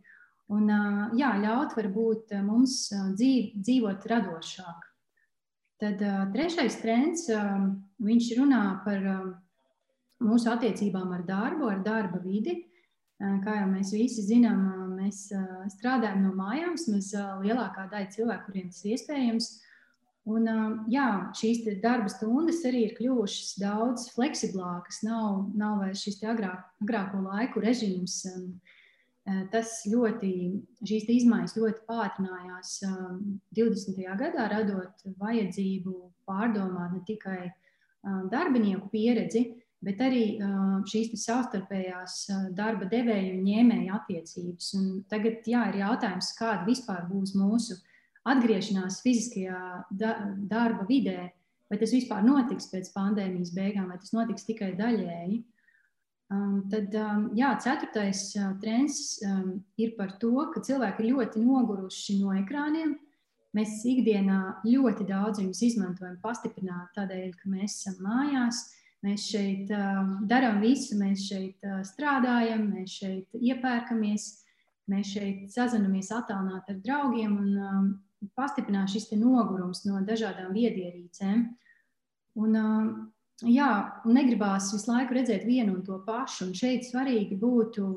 un 0.51 0.71
jā, 1.19 1.31
ļaut 1.43 1.77
varbūt 1.79 2.35
mums 2.45 2.89
dzīv, 2.91 3.53
dzīvot 3.61 4.07
radošāk. 4.11 4.89
Tad 5.81 6.03
trešais 6.35 6.77
trends, 6.83 7.29
viņš 8.03 8.33
runā 8.41 8.65
par 8.85 9.07
mūsu 10.21 10.51
attiecībām 10.53 11.15
ar 11.17 11.25
darbu, 11.29 11.71
ar 11.71 11.85
darba 11.87 12.21
vidi. 12.25 12.59
Kā 13.21 13.61
jau 13.61 13.69
mēs 13.71 13.93
visi 13.95 14.25
zinām, 14.25 14.80
mēs 15.01 15.25
strādājam 15.75 16.23
no 16.27 16.37
mājām, 16.37 16.77
vismaz 16.77 17.11
lielākā 17.43 17.89
daļa 17.91 18.15
cilvēku, 18.15 18.47
kuriem 18.51 18.71
tas 18.71 18.85
ir 18.85 18.97
iespējams. 18.97 19.51
Un, 20.31 20.47
jā, 20.93 21.07
šīs 21.35 21.63
darba 21.81 22.11
stundas 22.13 22.61
arī 22.69 22.85
ir 22.87 22.97
kļuvušas 22.99 23.55
daudz 23.59 24.11
fleksiblākas. 24.15 25.01
Nav, 25.07 25.47
nav 25.57 25.81
vairs 25.81 26.05
šis 26.05 26.21
agrāk, 26.29 26.67
agrāko 26.85 27.23
laiku 27.25 27.63
režīms, 27.65 28.21
tas 29.53 29.73
ļoti, 29.89 30.33
šīs 30.87 31.09
izmaiņas 31.17 31.57
ļoti 31.57 31.85
pātrinājās 31.89 32.77
20. 33.57 33.97
Um, 34.05 34.21
gadā, 34.21 34.47
radot 34.53 35.09
vajadzību 35.21 35.97
pārdomāt 36.29 36.95
ne 36.97 37.03
tikai 37.09 37.41
darbinieku 38.33 38.89
pieredzi, 38.93 39.45
bet 39.85 40.01
arī 40.05 40.25
šīs 40.91 41.15
savstarpējās 41.25 42.17
darba 42.57 42.89
devēja 42.91 43.35
un 43.35 43.45
ņēmēja 43.47 44.01
attiecības. 44.01 44.73
Un 44.77 44.89
tagad 45.11 45.47
jā, 45.49 45.67
ir 45.71 45.81
jautājums, 45.81 46.33
kāda 46.39 46.67
vispār 46.69 47.07
būs 47.09 47.33
mūsu 47.39 47.79
atgriešanās 48.29 49.01
fiziskajā 49.05 49.61
darba 50.51 50.85
vidē, 50.89 51.31
vai 51.71 51.79
tas 51.81 51.95
vispār 51.95 52.25
notiks 52.27 52.69
pēc 52.73 52.91
pandēmijas 52.93 53.55
beigām, 53.57 53.89
vai 53.93 54.01
tas 54.03 54.13
notiks 54.17 54.47
tikai 54.49 54.75
daļēji. 54.79 55.41
Um, 56.31 56.61
tad, 56.71 56.93
um, 56.95 57.25
jā, 57.35 57.49
ceturtais 57.59 58.29
trends 58.63 59.19
um, 59.27 59.57
ir 59.81 59.97
par 59.97 60.13
to, 60.23 60.31
ka 60.55 60.63
cilvēki 60.63 61.03
ir 61.03 61.17
ļoti 61.17 61.43
noguruši 61.43 62.21
no 62.21 62.35
ekrāniem. 62.39 62.93
Mēs 63.57 63.81
ikdienā 63.91 64.61
ļoti 64.63 65.09
daudz 65.09 65.41
viņus 65.41 65.63
izmantojam, 65.67 66.21
pastiprināt 66.23 66.93
tādēļ, 66.95 67.33
ka 67.35 67.51
mēs 67.51 67.81
esam 67.81 67.97
mājās, 68.07 68.63
mēs 69.07 69.27
šeit 69.33 69.71
darām 70.29 70.61
visu, 70.63 70.99
mēs 71.01 71.25
šeit 71.31 71.67
strādājam, 71.89 72.67
mēs 72.75 72.99
šeit 73.01 73.41
iepērkamies, 73.41 74.29
mēs 74.91 75.15
šeit 75.15 75.49
sazināmies 75.55 76.11
attālināti 76.15 76.75
ar 76.75 76.81
draugiem 76.85 77.37
un 77.41 77.95
pastiprinās 78.37 78.93
šis 78.93 79.11
nogurums 79.17 79.85
no 79.87 80.01
dažādām 80.05 80.53
viedierīcēm. 80.57 81.47
Un, 82.41 82.57
jā, 83.49 83.71
negribās 84.05 84.71
visu 84.75 84.93
laiku 84.93 85.17
redzēt 85.17 85.47
vienu 85.49 85.79
un 85.79 85.85
to 85.87 86.01
pašu. 86.07 86.51
Un 86.51 86.57
šeit 86.57 86.87
svarīgi 86.89 87.39
būtu 87.41 87.89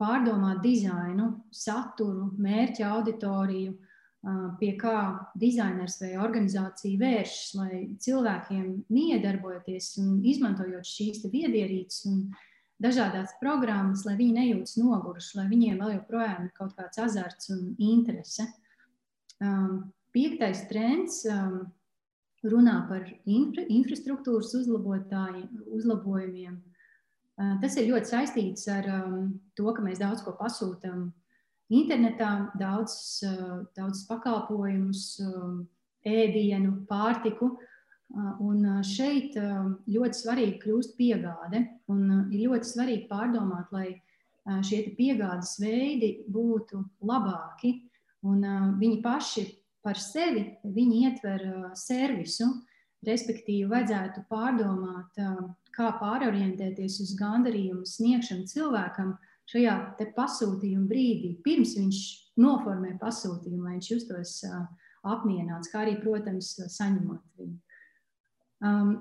pārdomāt 0.00 0.62
dizainu, 0.64 1.30
saturu, 1.54 2.32
mērķa 2.42 2.90
auditoriju, 2.96 3.76
pie 4.60 4.72
kā 4.80 4.96
dizainers 5.36 5.98
vai 6.00 6.14
organizācija 6.22 7.00
vēršas, 7.00 7.54
lai 7.58 7.80
cilvēkiem 8.00 8.66
miedarbojoties 8.92 9.90
un 10.00 10.20
izmantojot 10.24 10.86
šīs 10.88 11.24
viedierīces 11.28 12.06
un 12.08 12.22
dažādas 12.80 13.34
programmas, 13.40 14.04
lai 14.08 14.16
viņi 14.18 14.38
nejūtas 14.38 14.78
noguruši, 14.80 15.38
lai 15.38 15.46
viņiem 15.50 15.80
vēl 15.82 15.96
joprojām 15.98 16.46
ir 16.46 16.52
kaut 16.56 16.72
kāds 16.78 17.00
azarts 17.04 17.50
un 17.52 17.74
interese. 17.78 18.46
Piektais 20.14 20.62
trends 20.70 21.24
runā 22.44 22.78
par 22.88 23.08
infra, 23.24 23.64
infrastruktūras 23.68 24.54
uzlabojumiem. 24.56 26.56
Tas 27.60 27.76
ir 27.76 27.90
ļoti 27.90 28.08
saistīts 28.08 28.68
ar 28.70 28.88
to, 29.58 29.68
ka 29.74 29.84
mēs 29.84 30.00
daudz 30.00 30.22
ko 30.24 30.36
pasūtām 30.38 31.10
internetā 31.72 32.50
daudz, 32.58 33.22
eh, 33.24 33.64
daudz 33.76 34.06
pakalpojumus, 34.08 35.20
eh, 35.20 35.66
ēdienu, 36.06 36.86
pārtiku. 36.86 37.56
Eh, 38.14 38.36
un 38.40 38.82
šeit 38.82 39.34
ļoti 39.88 40.14
svarīgi 40.14 40.62
kļūst 40.62 40.96
piegāde. 40.98 41.68
Un 41.88 42.30
ir 42.30 42.48
ļoti 42.48 42.64
svarīgi 42.64 43.08
pārdomāt, 43.08 43.72
lai 43.72 44.00
šie 44.46 44.94
piegādes 44.96 45.58
veidi 45.58 46.22
būtu 46.30 46.84
labāki. 47.02 47.82
Un 48.22 48.42
viņi 48.78 49.02
paši 49.02 49.56
par 49.82 49.94
sevi 49.94 50.56
viņi 50.64 51.00
ietver 51.02 51.70
servisu, 51.72 52.62
respektīvi, 53.04 53.68
vajadzētu 53.68 54.26
pārdomāt, 54.30 55.16
kā 55.74 55.98
pārorientēties 55.98 57.00
uz 57.00 57.16
gandarījumu 57.18 57.84
sniegšanu 57.88 58.44
cilvēkam, 58.44 59.18
šajā 59.50 59.74
pasūtījuma 60.16 60.88
brīdī, 60.90 61.34
pirms 61.44 61.74
viņš 61.78 62.00
noformē 62.40 62.94
pasūtījumu, 63.00 63.66
lai 63.66 63.76
viņš 63.76 63.90
justos 63.92 64.38
apmierināts, 65.04 65.70
kā 65.72 65.84
arī, 65.84 65.98
protams, 66.00 66.54
saņemot 66.72 67.22
viņu. 67.38 67.58
Um, 68.64 68.94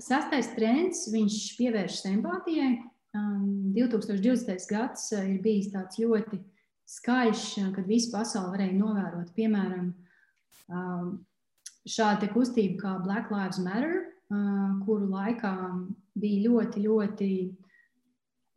sastais 0.00 0.48
trends, 0.56 1.04
viņš 1.12 1.40
pievēršas 1.58 2.08
empātijai. 2.14 2.72
Um, 3.12 3.74
2020. 3.76 4.64
gads 4.70 5.10
ir 5.18 5.36
bijis 5.44 5.68
tāds 5.74 5.98
ļoti 6.00 6.40
skaļš, 6.88 7.44
kad 7.76 7.88
visa 7.88 8.14
pasaule 8.14 8.54
varēja 8.54 8.78
novērot, 8.78 9.34
piemēram, 9.36 9.90
um, 10.72 11.10
šādu 11.88 12.30
kustību 12.32 12.78
kā 12.80 12.94
Black 13.04 13.32
Lives 13.32 13.60
Matter, 13.60 13.98
uh, 14.32 14.72
kuru 14.86 15.10
laikā 15.12 15.52
bija 16.22 16.46
ļoti, 16.48 16.86
ļoti 16.86 17.28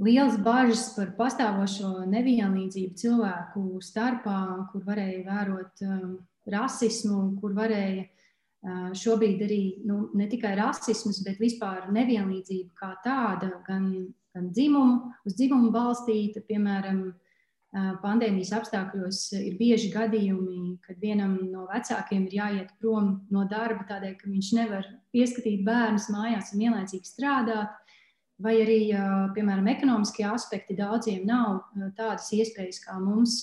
liels 0.03 0.37
bažas 0.43 0.89
par 0.95 1.13
pastāvošo 1.17 2.05
nevienlīdzību 2.11 2.99
cilvēku 2.99 3.65
starpā, 3.83 4.39
kur 4.71 4.83
varēja 4.87 5.23
vērot 5.27 5.85
um, 5.87 6.09
rasismu, 6.51 7.21
kur 7.39 7.55
varēja 7.55 8.03
uh, 8.03 8.89
šobrīd 8.97 9.43
arī 9.45 9.61
nu, 9.87 10.09
ne 10.17 10.27
tikai 10.31 10.55
rasisms, 10.59 11.23
bet 11.25 11.39
vispār 11.39 11.87
nevienlīdzība 11.95 12.75
kā 12.79 12.95
tāda, 13.05 13.53
gan, 13.67 13.91
gan 14.35 14.49
dzimumu, 14.51 15.13
uz 15.25 15.37
dzimumu 15.39 15.71
balstīta, 15.75 16.43
piemēram, 16.49 17.05
uh, 17.07 17.95
pandēmijas 18.03 18.51
apstākļos 18.59 19.21
ir 19.39 19.55
bieži 19.59 19.93
gadījumi, 19.95 20.75
kad 20.83 20.99
vienam 20.99 21.37
no 21.53 21.69
vecākiem 21.71 22.27
ir 22.27 22.37
jāiet 22.41 22.75
prom 22.83 23.21
no 23.31 23.47
darba 23.47 23.87
tādēļ, 23.87 24.19
ka 24.19 24.27
viņš 24.27 24.51
nevar 24.59 24.91
pieskatīt 25.15 25.63
bērnus 25.63 26.11
mājās 26.11 26.51
un 26.51 26.67
vienlaicīgi 26.67 27.07
strādāt 27.07 27.84
vai 28.43 28.55
arī, 28.63 28.79
piemēram, 29.35 29.67
ekonomiskie 29.71 30.25
aspekti 30.27 30.75
daudziem 30.77 31.25
nav 31.27 31.63
tādas 31.97 32.31
iespējas 32.35 32.81
kā 32.83 32.97
mums. 32.99 33.41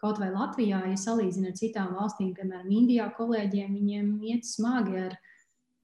Kaut 0.00 0.16
vai 0.16 0.30
Latvijā, 0.32 0.78
ja 0.88 0.96
salīdzina 0.96 1.50
ar 1.50 1.56
citām 1.58 1.90
valstīm, 1.92 2.30
piemēram, 2.36 2.70
Indijā, 2.72 3.10
kolēģiem, 3.18 3.74
viņiem 3.76 4.06
iet 4.32 4.46
smagi 4.48 4.94
ar, 4.96 5.16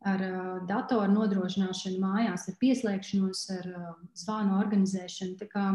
ar 0.09 0.22
datoru 0.68 1.12
nodrošināšanu 1.12 2.01
mājās, 2.01 2.46
ar 2.49 2.57
pieslēgšanos, 2.62 3.42
ar 3.59 3.68
zvanu 4.16 4.57
organizēšanu. 4.57 5.51
Kā, 5.53 5.66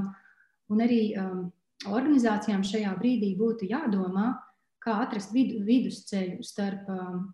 un 0.73 0.81
arī 0.81 1.03
um, 1.21 1.43
organizācijām 1.85 2.65
šajā 2.65 2.95
brīdī 2.97 3.35
būtu 3.37 3.69
jādomā, 3.69 4.31
kā 4.81 4.97
atrast 5.03 5.37
vidu, 5.37 5.61
vidusceļu 5.67 6.41
starp 6.41 6.89
um, 6.89 7.27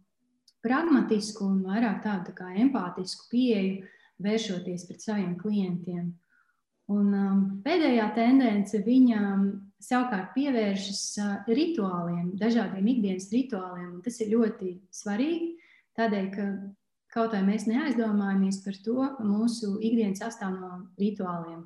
pragmatisku 0.59 1.47
un 1.47 1.63
vairāk 1.69 2.01
tādu 2.03 2.33
tā 2.33 2.35
kā 2.41 2.51
empātisku 2.65 3.29
pieeju 3.31 3.87
vēršoties 4.23 4.87
pret 4.87 5.03
saviem 5.03 5.35
klientiem. 5.39 6.11
Un, 6.87 7.07
um, 7.11 7.39
pēdējā 7.65 8.05
tendence 8.15 8.79
viņam 8.85 9.47
savukārt 9.83 10.31
pievēršas 10.37 11.01
uh, 11.19 11.31
rituāliem, 11.51 12.31
dažādiem 12.39 12.87
ikdienas 12.93 13.27
rituāliem. 13.33 13.97
Tas 14.05 14.21
ir 14.23 14.31
ļoti 14.31 14.77
svarīgi, 14.95 15.49
tādēļ, 15.99 16.29
ka 16.31 16.47
kaut 17.11 17.35
vai 17.35 17.43
mēs 17.43 17.67
neaizdomājamies 17.67 18.61
par 18.63 18.79
to, 18.85 19.09
mūsu 19.19 19.75
ikdiena 19.83 20.15
sastāv 20.15 20.55
no 20.55 20.71
rituāliem. 21.01 21.65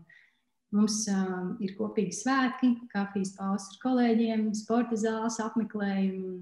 Mums 0.73 1.03
uh, 1.11 1.51
ir 1.61 1.75
kopīgi 1.77 2.15
svētki, 2.15 2.73
kafijas 2.93 3.35
pauzes 3.37 3.75
ar 3.75 3.81
kolēģiem, 3.83 4.47
sporta 4.57 4.97
zāles 4.97 5.37
apmeklējumi. 5.43 6.39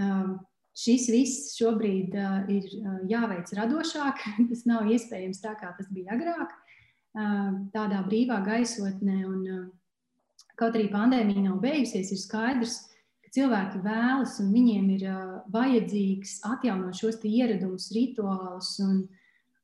Um, 0.00 0.40
Šis 0.72 1.04
viss 1.12 1.52
šobrīd 1.58 2.14
uh, 2.16 2.48
ir 2.48 2.64
uh, 2.80 3.00
jāveic 3.10 3.50
radošāk. 3.58 4.24
tas 4.50 4.64
nav 4.68 4.88
iespējams 4.88 5.42
tā, 5.44 5.52
kā 5.60 5.74
tas 5.76 5.90
bija 5.92 6.14
agrāk, 6.16 6.54
uh, 7.18 7.50
tādā 7.74 8.00
brīvā 8.06 8.40
gaisotnē. 8.46 9.18
Un, 9.28 9.42
uh, 9.52 9.66
kaut 10.56 10.76
arī 10.78 10.88
pandēmija 10.92 11.44
nav 11.44 11.60
beigusies, 11.62 12.12
ir 12.14 12.20
skaidrs, 12.22 12.78
ka 13.24 13.32
cilvēki 13.36 13.82
vēlas 13.84 14.38
un 14.42 14.52
viņiem 14.54 14.86
ir 14.96 15.08
uh, 15.10 15.34
vajadzīgs 15.52 16.38
atjaunot 16.54 16.96
šos 16.96 17.20
ieradumus, 17.28 17.90
rituālus. 17.92 18.72
Un, 18.84 19.04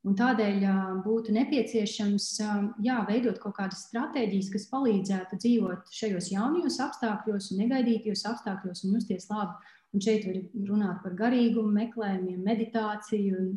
un 0.04 0.18
tādēļ 0.18 0.60
uh, 0.68 0.92
būtu 1.06 1.32
nepieciešams 1.38 2.28
uh, 2.44 2.60
jā, 2.84 3.00
veidot 3.08 3.40
kaut 3.40 3.56
kādas 3.62 3.86
stratēģijas, 3.88 4.52
kas 4.52 4.68
palīdzētu 4.74 5.40
dzīvot 5.40 5.88
šajos 6.02 6.30
jaunajos 6.34 6.78
apstākļos, 6.84 7.52
negaidītajos 7.62 8.28
apstākļos 8.34 8.84
un 8.84 8.96
justies 8.98 9.28
labi. 9.32 9.56
Un 9.96 10.04
šeit 10.04 10.26
var 10.28 10.38
runāt 10.68 11.02
par 11.04 11.14
garīgumu, 11.16 11.72
meklējumiem, 11.72 12.40
meditāciju 12.44 13.38
un, 13.40 13.52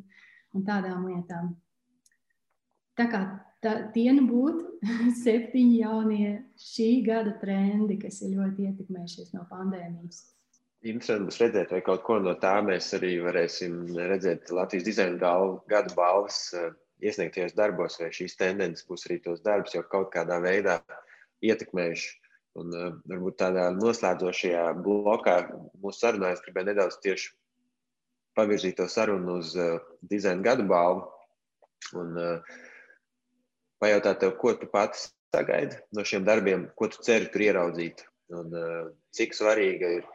un 0.55 0.67
tādām 0.67 1.07
lietām. 1.09 1.55
Tā 2.99 3.07
kā 3.11 3.21
tā, 3.63 3.73
tie 3.95 4.09
nu 4.15 4.27
būtu 4.29 4.91
septiņi 5.23 5.81
jaunie 5.81 6.35
šī 6.59 6.91
gada 7.07 7.35
trendi, 7.41 7.99
kas 8.01 8.21
ir 8.25 8.37
ļoti 8.37 8.69
ietekmējušies 8.69 9.33
no 9.35 9.47
pandēmijas. 9.51 10.27
Interesanti 10.81 11.27
būs 11.29 11.41
redzēt, 11.43 11.73
vai 11.75 11.83
kaut 11.85 12.01
ko 12.07 12.17
no 12.23 12.33
tā 12.41 12.55
mēs 12.65 12.87
arī 12.97 13.19
varēsim 13.21 13.83
redzēt 13.99 14.49
Latvijas 14.49 14.87
dizaina 14.87 15.35
gada 15.69 15.93
balvas 15.93 16.47
uh, 16.57 16.71
iesniegtajos 17.05 17.53
darbos, 17.57 17.99
vai 18.01 18.09
šīs 18.15 18.33
tendences 18.39 18.87
būs 18.89 19.05
arī 19.05 19.19
tos 19.21 19.43
darbus 19.45 19.75
jau 19.75 19.83
kaut 19.91 20.09
kādā 20.15 20.39
veidā 20.41 20.79
ietekmējuši. 21.45 22.09
Un, 22.59 22.73
uh, 22.75 22.89
varbūt 23.07 23.37
tādā 23.39 23.69
noslēdzošajā 23.77 24.65
blokā 24.83 25.37
mūsu 25.79 26.01
sarunā 26.01 26.33
es 26.35 26.41
gribēju 26.43 26.67
nedaudz 26.67 26.97
tieši 27.03 27.29
pavirzīt 28.35 28.75
to 28.79 28.87
sarunu 28.91 29.37
uz 29.39 29.53
uh, 29.55 29.79
dizaina 30.11 30.43
gadu 30.43 30.65
balvu 30.67 31.07
un 32.01 32.17
uh, 32.19 32.57
pajautāt 33.81 34.19
tev, 34.23 34.35
ko 34.41 34.53
tu 34.59 34.67
pats 34.71 35.09
sagaidi 35.31 35.79
no 35.95 36.03
šiem 36.07 36.27
darbiem, 36.27 36.67
ko 36.75 36.89
tu 36.91 36.99
ceri 37.05 37.29
tur 37.31 37.45
ieraudzīt 37.47 38.03
un 38.35 38.51
uh, 38.51 38.91
cik 39.15 39.35
svarīga 39.35 39.95
ir 39.99 40.09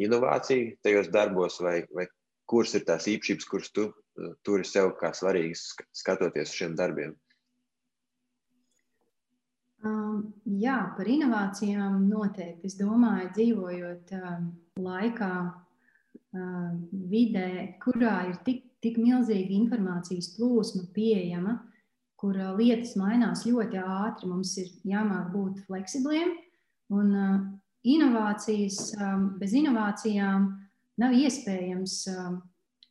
inovācija 0.00 0.76
tajos 0.86 1.10
darbos 1.12 1.58
vai, 1.62 1.80
vai 1.94 2.06
kuras 2.50 2.74
ir 2.78 2.86
tās 2.86 3.06
īpašības, 3.10 3.50
kuras 3.50 3.74
tu 3.74 3.88
uh, 3.90 4.32
turi 4.46 4.66
sev 4.66 4.94
kā 5.02 5.10
svarīgas 5.16 5.72
skatoties 6.04 6.54
uz 6.54 6.62
šiem 6.62 6.78
darbiem. 6.78 7.18
Um, 9.80 10.34
jā, 10.60 10.76
par 10.96 11.08
inovācijām 11.08 12.02
noteikti. 12.10 12.68
Es 12.68 12.76
domāju, 12.76 13.30
dzīvojot 13.32 14.10
um, 14.18 14.50
laikā, 14.76 15.32
um, 16.36 16.74
vidē, 17.08 17.78
kurā 17.80 18.16
ir 18.28 18.36
tik, 18.44 18.66
tik 18.84 18.98
milzīga 19.00 19.54
informācijas 19.56 20.34
plūsma 20.34 20.84
pieejama, 20.92 21.56
kur 22.20 22.36
uh, 22.36 22.52
lietas 22.58 22.92
mainās 23.00 23.46
ļoti 23.48 23.80
ātri, 23.80 24.28
mums 24.28 24.52
ir 24.60 24.68
jāmāk 24.84 25.30
būt 25.32 25.62
fleksibliem. 25.64 26.34
Un 26.92 27.14
uh, 27.16 27.38
inovācijas, 27.88 28.82
um, 29.00 29.30
bez 29.40 29.54
inovācijām 29.56 30.44
nav 31.00 31.16
iespējams 31.16 32.02
um, 32.12 32.36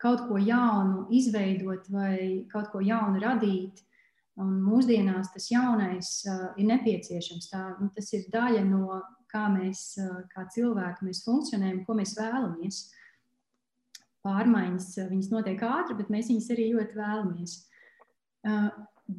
kaut 0.02 0.26
ko 0.26 0.42
jaunu 0.42 1.06
izveidot 1.14 1.86
vai 1.94 2.48
kaut 2.50 2.72
ko 2.74 2.82
jaunu 2.82 3.22
radīt 3.22 3.84
Un 4.40 4.60
mūsdienās 4.64 5.34
tas 5.34 5.50
jaunais 5.52 6.12
uh, 6.30 6.52
ir 6.60 6.70
nepieciešams. 6.70 7.50
Tā, 7.52 7.64
nu, 7.82 7.90
tas 7.96 8.14
ir 8.16 8.30
daļa 8.32 8.62
no 8.68 9.00
kā 9.30 9.46
mēs, 9.54 9.94
kā 10.34 10.46
cilvēki, 10.54 11.06
mēs 11.08 11.24
funkcionējam, 11.26 11.84
ko 11.86 11.96
mēs 12.00 12.16
vēlamies. 12.18 12.82
Pārmaiņas 14.26 14.90
viņas 15.12 15.32
notiek 15.32 15.62
ātri, 15.64 15.96
bet 16.00 16.12
mēs 16.12 16.32
viņas 16.32 16.50
arī 16.56 16.70
ļoti 16.74 16.98
vēlamies. 17.00 17.54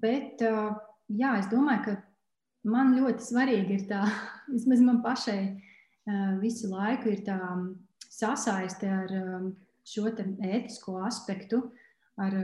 Bet 0.02 0.42
jā, 0.42 1.30
es 1.38 1.48
domāju, 1.52 1.84
ka 1.86 1.94
man 2.70 2.92
ļoti 2.98 3.24
svarīgi 3.24 3.78
ir 3.78 3.86
tā, 3.90 4.02
vismaz 4.54 4.84
man 4.84 5.00
pašai 5.04 5.40
visu 6.42 6.72
laiku 6.72 7.14
ir 7.14 7.24
tā 7.24 7.38
sasaiste 8.10 8.90
ar 8.90 9.16
šo 9.86 10.10
ētisko 10.10 10.98
aspektu, 11.06 11.62
ar 12.20 12.36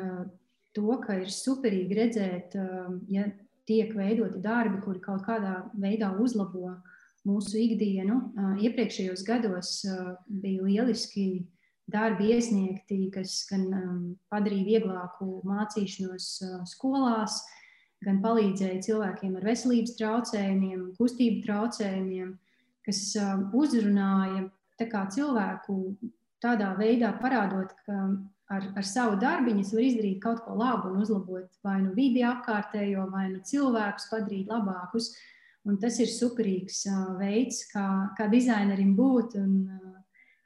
to, 0.77 1.01
ka 1.03 1.19
ir 1.23 1.33
superīgi 1.33 1.97
redzēt, 1.99 2.55
ja 3.12 3.27
tiek 3.67 3.91
veidoti 3.97 4.41
darbi, 4.45 4.81
kuri 4.85 5.03
kaut 5.03 5.25
kādā 5.27 5.65
veidā 5.75 6.12
uzlabo 6.23 6.77
mūsu 7.27 7.59
ikdienu. 7.65 8.21
Iepriekšējos 8.62 9.25
gados 9.27 9.81
bija 10.29 10.62
lieliski 10.62 11.47
darbi 11.91 12.33
iesniegti, 12.35 13.07
kas 13.15 13.41
gan 13.51 13.67
padarīja 14.31 14.67
vieglāku 14.71 15.41
mācīšanos 15.47 16.29
skolās, 16.71 17.41
gan 18.05 18.21
palīdzēja 18.23 18.83
cilvēkiem 18.87 19.39
ar 19.39 19.47
veselības 19.47 19.97
traucējumiem, 19.99 20.91
kustību 20.99 21.43
traucējumiem, 21.47 22.35
kas 22.87 23.03
uzrunāja 23.57 24.47
tā 24.79 25.07
cilvēku 25.15 25.97
tādā 26.43 26.75
veidā, 26.79 27.15
parādot, 27.23 27.73
ka 27.87 28.03
ar, 28.52 28.66
ar 28.78 28.87
savu 28.87 29.18
darbiņu 29.20 29.64
var 29.72 29.85
izdarīt 29.87 30.20
kaut 30.22 30.42
ko 30.46 30.56
labu 30.59 30.92
un 30.92 31.02
uzlabot 31.02 31.48
vai 31.66 31.80
nu 31.82 31.94
vidi 31.96 32.22
apkārtējo, 32.26 33.09
vai 33.12 33.28
nu 33.32 33.42
cilvēkus 33.44 34.11
padarīt 34.12 34.52
labākus. 34.52 35.12
Un 35.66 35.80
tas 35.82 35.96
ir 35.98 36.06
superīgs 36.06 36.85
uh, 36.87 37.16
veids, 37.18 37.64
kā, 37.72 37.87
kā 38.14 38.28
dizainerim 38.30 38.92
būt 38.94 39.35
un 39.40 39.54
uh, 39.66 39.94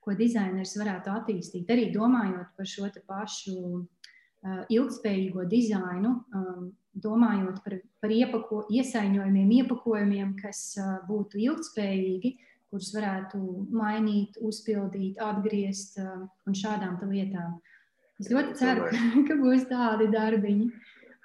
ko 0.00 0.14
dizainers 0.16 0.72
varētu 0.80 1.12
attīstīt. 1.12 1.68
Arī 1.68 1.90
domājot 1.92 2.54
par 2.56 2.68
šo 2.68 2.88
pašu 3.04 3.56
uh, 3.60 4.62
ilgspējīgo 4.72 5.44
dizainu, 5.50 6.14
um, 6.32 6.70
domājot 6.96 7.60
par, 7.66 7.76
par 8.00 8.14
iepako, 8.16 8.62
iesaņojumiem, 8.72 9.52
iepakojumiem, 9.60 10.32
kas 10.40 10.62
uh, 10.80 11.02
būtu 11.04 11.42
ilgspējīgi, 11.44 12.32
kurus 12.72 12.94
varētu 12.96 13.42
mainīt, 13.76 14.40
uzpildīt, 14.40 15.20
atgriezt 15.20 16.00
uh, 16.00 16.24
un 16.48 16.56
šādām 16.56 16.96
lietām. 17.12 17.60
Uh, 17.60 17.69
Es 18.20 18.28
ļoti 18.28 18.56
ceru, 18.60 18.88
ka 19.28 19.36
būs 19.40 19.66
tādi 19.70 20.10
darbiņi. 20.12 20.70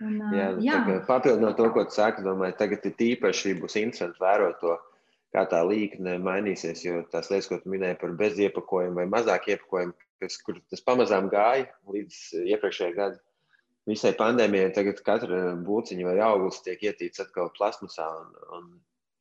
Un, 0.04 0.16
jā, 0.36 0.48
jā. 0.64 0.80
Papildinot 1.08 1.56
to, 1.60 1.70
ko 1.76 1.86
tu 1.88 1.96
saki, 1.96 2.24
domāju, 2.26 2.58
tagad 2.60 2.84
ir 2.88 2.96
tīpaši 3.00 3.56
būs 3.62 3.78
interesanti 3.80 4.20
vērot 4.20 4.58
to, 4.64 4.74
kā 5.36 5.46
tā 5.52 5.62
līkne 5.68 6.18
mainīsies. 6.24 6.84
Jo 6.84 7.04
tās 7.12 7.32
lietas, 7.32 7.48
ko 7.52 7.60
tu 7.62 7.72
minēji 7.72 8.00
par 8.02 8.16
beziepakojumu 8.20 9.02
vai 9.02 9.08
mazāk 9.12 9.48
iepakojumu, 9.54 9.96
kas, 10.24 10.38
kur 10.44 10.60
tas 10.72 10.84
pamazām 10.84 11.30
gāja 11.32 11.70
līdz 11.92 12.20
iepriekšējai 12.44 12.98
gadai. 12.98 13.24
Visai 13.86 14.16
pandēmijai 14.18 14.74
tagad 14.74 15.00
katra 15.06 15.40
būciņa 15.62 16.08
vai 16.08 16.18
auglis 16.26 16.64
tiek 16.66 16.82
ietīts 16.88 17.22
atkal 17.22 17.52
plasmasā. 17.56 18.08
Un, 18.24 18.32
un 18.58 18.70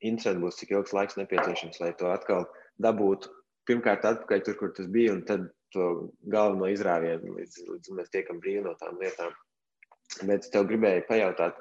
interesanti 0.01 0.43
būs, 0.43 0.59
cik 0.61 0.73
ilgs 0.75 0.95
laiks 0.97 1.19
nepieciešams, 1.21 1.83
lai 1.83 1.93
to 1.99 2.09
atkal 2.11 2.49
dabūtu. 2.83 3.31
Pirmkārt, 3.69 4.07
atpakaļ 4.09 4.43
tur, 4.47 4.57
kur 4.61 4.73
tas 4.77 4.89
bija, 4.93 5.13
un 5.15 5.23
tad 5.29 5.47
to 5.75 5.89
galveno 6.33 6.71
izrāvienu, 6.73 7.35
līdz, 7.39 7.65
līdz 7.71 7.95
mēs 7.99 8.13
tiekam 8.15 8.41
brīvi 8.43 8.65
no 8.65 8.75
tām 8.81 8.99
lietām. 9.03 9.35
Bet 10.23 10.47
es 10.47 10.53
tev 10.53 10.69
gribēju 10.71 11.07
pajautāt, 11.09 11.59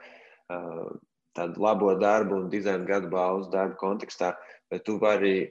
tādu 1.37 1.63
labo 1.63 1.93
darbu 1.99 2.37
un 2.43 2.49
dizaina 2.53 2.85
gadu 2.87 3.09
balvas 3.13 3.49
darbu 3.53 3.79
kontekstā, 3.81 4.33
vai 4.71 4.79
tu 4.85 4.99
vari 5.01 5.49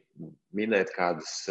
minēt 0.54 0.92
kādus 0.96 1.46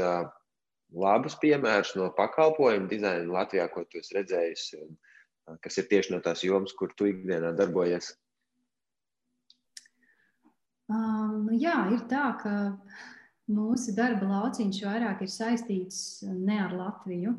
labus 0.91 1.37
piemērus 1.41 1.95
no 1.99 2.09
pakalpojumu 2.15 2.89
dizaina 2.91 3.39
Latvijā, 3.39 3.67
ko 3.71 3.83
tu 3.87 4.01
esi 4.01 4.17
redzējis, 4.17 4.65
kas 5.63 5.79
ir 5.79 5.87
tieši 5.91 6.15
no 6.15 6.19
tās 6.23 6.43
jomas, 6.47 6.75
kur 6.77 6.91
tu 6.95 7.07
ikdienā 7.11 7.53
darbojies? 7.57 8.13
Um, 10.91 11.47
jā, 11.55 11.77
ir 11.95 12.03
tā, 12.11 12.25
ka 12.41 12.53
Mūsu 13.51 13.95
darba 13.97 14.27
lauciņš 14.29 14.81
vairāk 14.85 15.23
ir 15.25 15.31
saistīts 15.31 16.21
uh, 16.25 16.33
ne 16.35 16.59
ar 16.63 16.75
Latviju. 16.77 17.33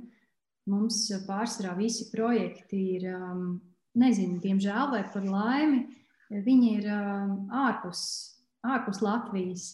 Mums 0.71 1.05
uh, 1.11 1.23
pārsvarā 1.27 1.75
visi 1.79 2.09
projekti 2.13 2.81
ir, 2.99 3.09
um, 3.17 3.47
nezinu, 3.99 4.41
diemžēl 4.43 4.93
vai 4.93 5.03
par 5.13 5.25
laimi, 5.27 5.87
viņi 6.33 6.75
ir 6.79 6.91
um, 6.93 7.39
ārpus, 7.65 8.03
ārpus 8.67 9.03
Latvijas. 9.05 9.71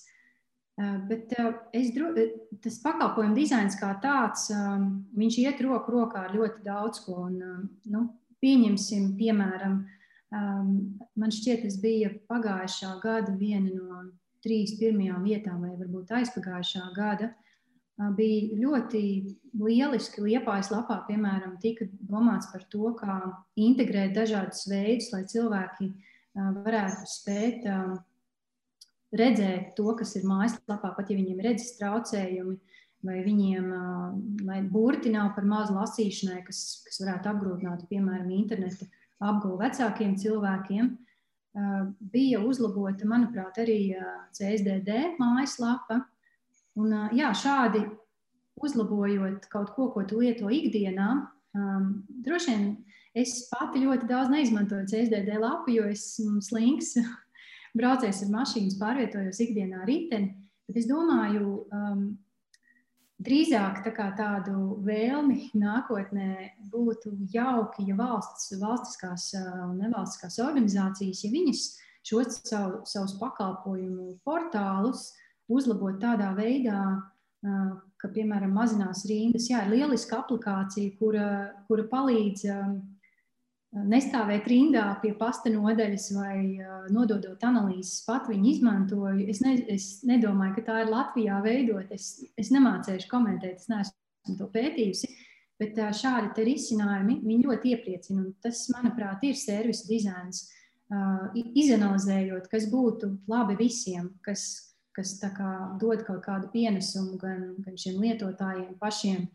Uh, 0.79 1.01
bet 1.09 1.35
es, 1.75 1.91
tas 2.63 2.79
pakalpojumu 2.85 3.35
dizains 3.39 3.79
kā 3.81 3.97
tāds, 4.03 4.47
um, 4.55 4.89
viņš 5.19 5.43
iet 5.43 5.63
roku 5.67 5.97
rokā 5.97 6.29
ar 6.29 6.37
ļoti 6.39 6.63
daudz 6.67 7.03
ko. 7.07 7.25
Un, 7.27 7.69
nu, 7.91 8.05
pieņemsim, 8.43 9.13
piemēram, 9.19 9.81
man 10.31 11.33
šķiet, 11.35 11.65
tas 11.65 11.79
bija 11.83 12.13
pagājušā 12.31 12.93
gada 13.03 13.35
viena 13.35 13.73
no 13.75 14.03
trīs 14.45 14.77
pirmajām 14.79 15.25
vietām, 15.27 15.63
vai 15.65 15.75
varbūt 15.79 16.13
aizpagājušā 16.21 16.89
gada, 16.97 17.33
bija 18.17 18.59
ļoti 18.61 19.03
lieliski. 19.59 20.23
Liepājas 20.23 20.71
lapā, 20.71 21.01
piemēram, 21.09 21.57
tika 21.63 21.89
domāts 22.11 22.51
par 22.53 22.63
to, 22.71 22.93
kā 22.99 23.19
integrēt 23.59 24.15
dažādus 24.17 24.69
veidus, 24.71 25.11
lai 25.15 25.25
cilvēki 25.31 25.91
varētu 26.39 27.11
spēt 27.11 27.67
redzēt 29.19 29.75
to, 29.79 29.91
kas 29.99 30.15
ir 30.19 30.29
mājaslapā, 30.29 30.93
pat 30.95 31.11
ja 31.11 31.17
viņiem 31.19 31.41
ir 31.41 31.51
redzes 31.51 31.75
traucējumi, 31.81 32.59
vai 33.09 33.19
viņiem 33.25 33.69
burti 34.71 35.11
nav 35.15 35.33
par 35.35 35.47
mazu 35.49 35.75
lasīšanai, 35.77 36.43
kas, 36.47 36.83
kas 36.87 37.01
varētu 37.03 37.33
apgrūtināt, 37.33 37.87
piemēram, 37.91 38.31
interneta 38.35 38.87
apgūvu 39.19 39.59
vecākiem 39.63 40.15
cilvēkiem 40.19 40.91
bija 42.13 42.43
uzlabota, 42.45 43.07
manuprāt, 43.09 43.59
arī 43.63 43.95
CSDD 44.37 45.17
mājaslapa. 45.19 46.03
Un, 46.79 46.93
jā, 47.17 47.33
šādi 47.35 47.83
uzlabojot 48.63 49.49
kaut 49.53 49.73
ko, 49.75 49.89
ko 49.95 50.05
tu 50.09 50.21
lieto 50.23 50.51
ikdienā, 50.53 51.09
um, 51.59 51.89
droši 52.25 52.55
vien 52.55 52.69
es 53.19 53.49
pati 53.51 53.83
ļoti 53.83 54.09
daudz 54.11 54.31
neizmantoju 54.33 54.87
CSDD 54.91 55.39
lapu, 55.41 55.73
jo 55.75 55.89
es 55.91 56.05
esmu 56.19 56.43
slinks 56.45 56.95
braucējs 57.79 58.25
ar 58.27 58.33
mašīnas, 58.35 58.79
pārvietojos 58.81 59.43
ikdienā 59.45 59.85
riteni. 59.89 60.35
Bet 60.69 60.83
es 60.83 60.89
domāju, 60.89 61.65
um, 61.73 62.03
drīzāk 63.23 63.83
tā 63.97 64.09
tādu 64.19 64.79
vēlmi 64.87 65.51
nākotnē 65.59 66.55
būtu 66.71 67.15
jauki, 67.33 67.89
ja 67.91 67.97
valsts, 67.99 68.53
valstiskās 68.61 69.33
un 69.39 69.79
nevalstiskās 69.83 70.39
organizācijas, 70.45 71.25
ja 71.25 71.33
viņas 71.33 71.65
šos 72.09 72.41
savu, 72.47 72.83
savus 72.89 73.17
pakalpojumu 73.21 74.15
portālus 74.27 75.11
uzlabot 75.49 75.99
tādā 76.01 76.31
veidā, 76.37 76.83
ka, 77.99 78.11
piemēram, 78.15 78.53
mazinās 78.55 79.05
rindas. 79.09 79.49
Jā, 79.51 79.65
ir 79.65 79.77
lieliska 79.77 80.21
aplikācija, 80.23 80.95
kura, 81.01 81.29
kura 81.69 81.87
palīdz 81.91 82.45
nestāvēt 83.73 84.47
rindā 84.49 84.85
pie 85.03 85.13
pasta 85.19 85.51
nodaļas 85.53 86.09
vai 86.17 86.39
nododot 86.93 87.43
analīzes, 87.45 88.03
pat 88.07 88.29
viņi 88.31 88.55
izmantoju. 88.55 89.27
Es, 89.29 89.43
ne, 89.45 89.57
es 89.69 89.89
nedomāju, 90.09 90.57
ka 90.57 90.67
tā 90.71 90.83
ir 90.85 90.93
Latvijā 90.93 91.41
veidot. 91.45 91.91
Es, 91.93 92.17
es 92.41 92.53
nemācēšu 92.55 93.11
komentēt, 93.11 93.61
es 93.61 93.69
neesmu 93.69 94.39
to 94.39 94.49
pētījusi. 94.55 95.11
Bet 95.59 95.75
šādi 95.99 96.47
risinājumi 96.47 97.19
ļoti 97.43 97.75
iepriecina. 97.75 98.29
Tas, 98.45 98.69
manuprāt, 98.73 99.25
ir 99.27 99.37
servisa 99.37 99.89
dizains. 99.89 100.47
Izanalizējot, 101.35 102.47
kas 102.49 102.65
būtu 102.71 103.11
labi 103.29 103.59
visiem, 103.59 104.15
kas, 104.25 104.47
kas 104.97 105.19
kā 105.21 105.51
dod 105.83 106.07
kaut 106.07 106.23
kādu 106.25 106.49
pienesumu 106.55 107.19
gan, 107.21 107.51
gan 107.61 107.77
šiem 107.77 107.99
lietotājiem 108.01 108.79
pašiem, 108.81 109.27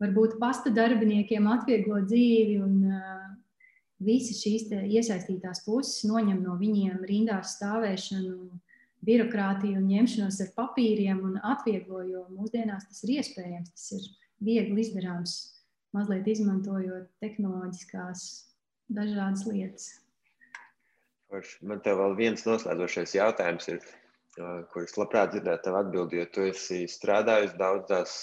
varbūt 0.00 0.38
pasta 0.40 0.72
darbiniekiem 0.72 1.50
atvieglot 1.52 2.08
dzīvi 2.08 2.56
un 2.62 2.78
uh, 2.88 3.26
visas 4.04 4.42
šīs 4.42 4.68
iesaistītās 4.72 5.62
puses 5.66 6.02
noņem 6.08 6.42
no 6.44 6.56
viņiem 6.60 7.02
rindās 7.08 7.56
stāvēšanu, 7.56 8.60
birokrātiju 9.06 9.80
un 9.80 9.88
ņemšanos 9.90 10.38
ar 10.44 10.52
papīriem 10.58 11.22
un 11.26 11.38
atvieglo, 11.42 12.02
jo 12.06 12.26
mūsdienās 12.36 12.86
tas 12.88 13.02
ir 13.06 13.16
iespējams, 13.18 13.72
tas 13.74 13.88
ir 13.98 14.06
viegli 14.42 14.84
izdarāms, 14.84 15.34
mazliet 15.96 16.28
izmantojot 16.30 17.08
tehnoloģiskās 17.22 18.28
dažādas 18.92 19.46
lietas. 19.48 19.88
Man 21.64 21.80
te 21.80 21.94
vēl 21.96 22.14
viens 22.18 22.44
noslēdzošais 22.44 23.16
jautājums 23.16 23.68
ir, 23.72 23.80
kurus 24.72 24.98
labprāt 25.00 25.32
dzirdētu 25.32 25.66
tev 25.66 25.78
atbildi, 25.80 26.20
jo 26.20 26.28
tu 26.34 26.46
esi 26.50 26.84
strādājis 26.88 27.56
daudzās 27.60 28.16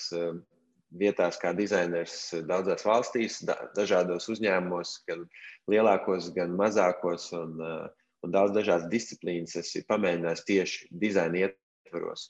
vietās 0.97 1.37
kā 1.41 1.53
dizainers 1.53 2.17
daudzās 2.49 2.85
valstīs, 2.87 3.39
da, 3.45 3.55
dažādos 3.77 4.29
uzņēmumos, 4.33 4.95
gan 5.09 5.25
lielākos, 5.69 6.31
gan 6.35 6.55
mazākos, 6.57 7.29
un, 7.37 7.55
uh, 7.61 7.87
un 8.25 8.33
daudz 8.35 8.55
dažādas 8.57 8.89
disciplīnas 8.91 9.55
esi 9.61 9.85
pamēģinājis 9.89 10.45
tieši 10.47 10.91
dizaina 11.03 11.45
ietvaros. 11.45 12.29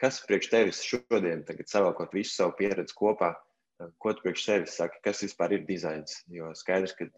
Kas 0.00 0.20
priekš 0.24 0.48
tevis 0.52 0.80
šodien, 0.86 1.44
savākot 1.68 2.14
visu 2.16 2.32
savu 2.32 2.54
pieredzi 2.56 2.94
kopā, 2.96 3.34
ko 4.00 4.12
tu 4.16 4.24
priekš 4.24 4.44
sevis 4.44 4.76
saki, 4.76 5.00
kas 5.04 5.20
vispār 5.24 5.56
ir 5.56 5.66
dizains? 5.68 6.18
Jo 6.32 6.50
skaidrs, 6.56 6.94
ka 6.96 7.08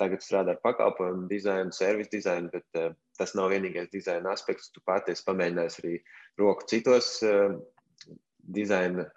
tagad 0.00 0.24
strādā 0.24 0.54
ar 0.54 0.60
pakalpojumu 0.64 1.28
dizainu, 1.30 1.72
servisu 1.76 2.12
dizainu, 2.16 2.52
bet 2.52 2.96
tas 3.16 3.34
nav 3.36 3.52
vienīgais 3.52 3.88
dizaina 3.92 4.32
aspekts. 4.32 4.68
Tu 4.72 4.84
pati 4.84 5.12
esi 5.16 5.24
pamēģinājis 5.28 5.80
arī 5.82 5.94
roku 6.40 6.68
citos 6.68 7.14
dizaina 8.56 9.08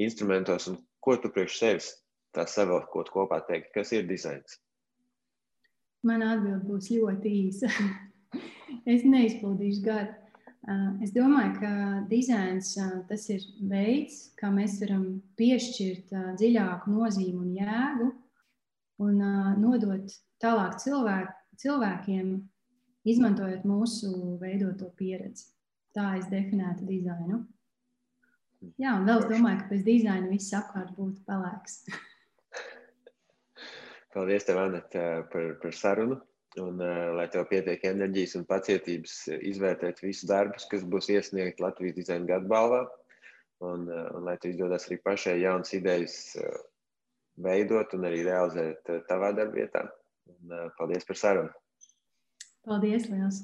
instrumentos, 0.00 0.68
un 0.70 0.78
ko 1.04 1.16
tu 1.20 1.30
priekš 1.32 1.58
sevis 1.60 1.90
tā 2.34 2.46
savilkot 2.50 3.10
kopā 3.14 3.40
teikt, 3.48 3.72
kas 3.74 3.92
ir 3.94 4.08
dizains? 4.08 4.58
Mana 6.04 6.34
atbilde 6.34 6.66
būs 6.68 6.90
ļoti 6.92 7.32
īsa. 7.46 7.70
es 8.92 9.06
neizpildīšu 9.06 9.84
garu. 9.84 10.12
Es 11.04 11.10
domāju, 11.12 11.58
ka 11.60 11.70
dizains 12.08 12.70
tas 13.08 13.26
ir 13.28 13.42
veids, 13.68 14.30
kā 14.40 14.48
mēs 14.48 14.78
varam 14.80 15.18
piešķirt 15.36 16.14
dziļāku 16.40 16.92
nozīmi 16.92 17.36
un 17.36 17.50
jēgu 17.58 18.06
un 19.04 19.20
nodot 19.60 20.14
tālāk 20.40 20.78
cilvēku, 20.80 21.34
cilvēkiem, 21.60 22.30
izmantojot 23.04 23.66
mūsu 23.68 24.38
veidoto 24.40 24.88
pieredzi. 24.96 25.50
Tā 25.94 26.14
es 26.18 26.30
definētu 26.32 26.88
dizainu. 26.88 27.42
Jā, 28.80 28.96
un 28.98 29.06
vēl 29.08 29.22
es 29.22 29.30
domāju, 29.30 29.62
ka 29.62 29.70
bez 29.70 29.86
dizaina 29.86 30.30
viss 30.30 30.54
apkārt 30.56 30.92
būtu 30.98 31.22
pelēks. 31.28 31.80
Paldies, 34.14 34.46
tev, 34.46 34.60
Anita, 34.62 35.24
par, 35.32 35.56
par 35.62 35.76
sarunu. 35.76 36.20
Un, 36.62 36.78
uh, 36.78 37.08
lai 37.18 37.24
tev 37.34 37.48
pietiek 37.50 37.82
enerģijas 37.88 38.36
un 38.38 38.44
pacietības 38.46 39.14
izvērtēt 39.34 40.04
visus 40.04 40.28
darbus, 40.30 40.68
kas 40.70 40.84
būs 40.86 41.10
iesniegti 41.10 41.64
Latvijas 41.64 41.96
dizaina 41.96 42.28
gadu 42.28 42.46
balvā, 42.52 42.84
un, 43.66 43.88
uh, 43.90 44.04
un 44.14 44.28
lai 44.28 44.36
tev 44.38 44.52
izdodas 44.52 44.86
arī 44.86 45.00
pašai 45.02 45.34
jaunas 45.40 45.74
idejas 45.74 46.14
uh, 46.38 46.60
veidot 47.42 47.96
un 47.98 48.06
arī 48.06 48.22
realizēt 48.28 48.86
uh, 48.86 49.02
tavā 49.10 49.32
darbvietā. 49.34 49.82
Un, 50.30 50.54
uh, 50.54 50.68
paldies 50.78 51.08
par 51.08 51.18
sarunu! 51.18 51.50
Paldies, 52.64 53.10
Liels! 53.10 53.42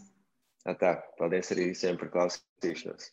Tā, 0.63 0.77
tā, 0.79 0.93
paldies 1.19 1.51
arī 1.51 1.73
visiem 1.73 1.99
par 1.99 2.15
klausīšanos! 2.15 3.11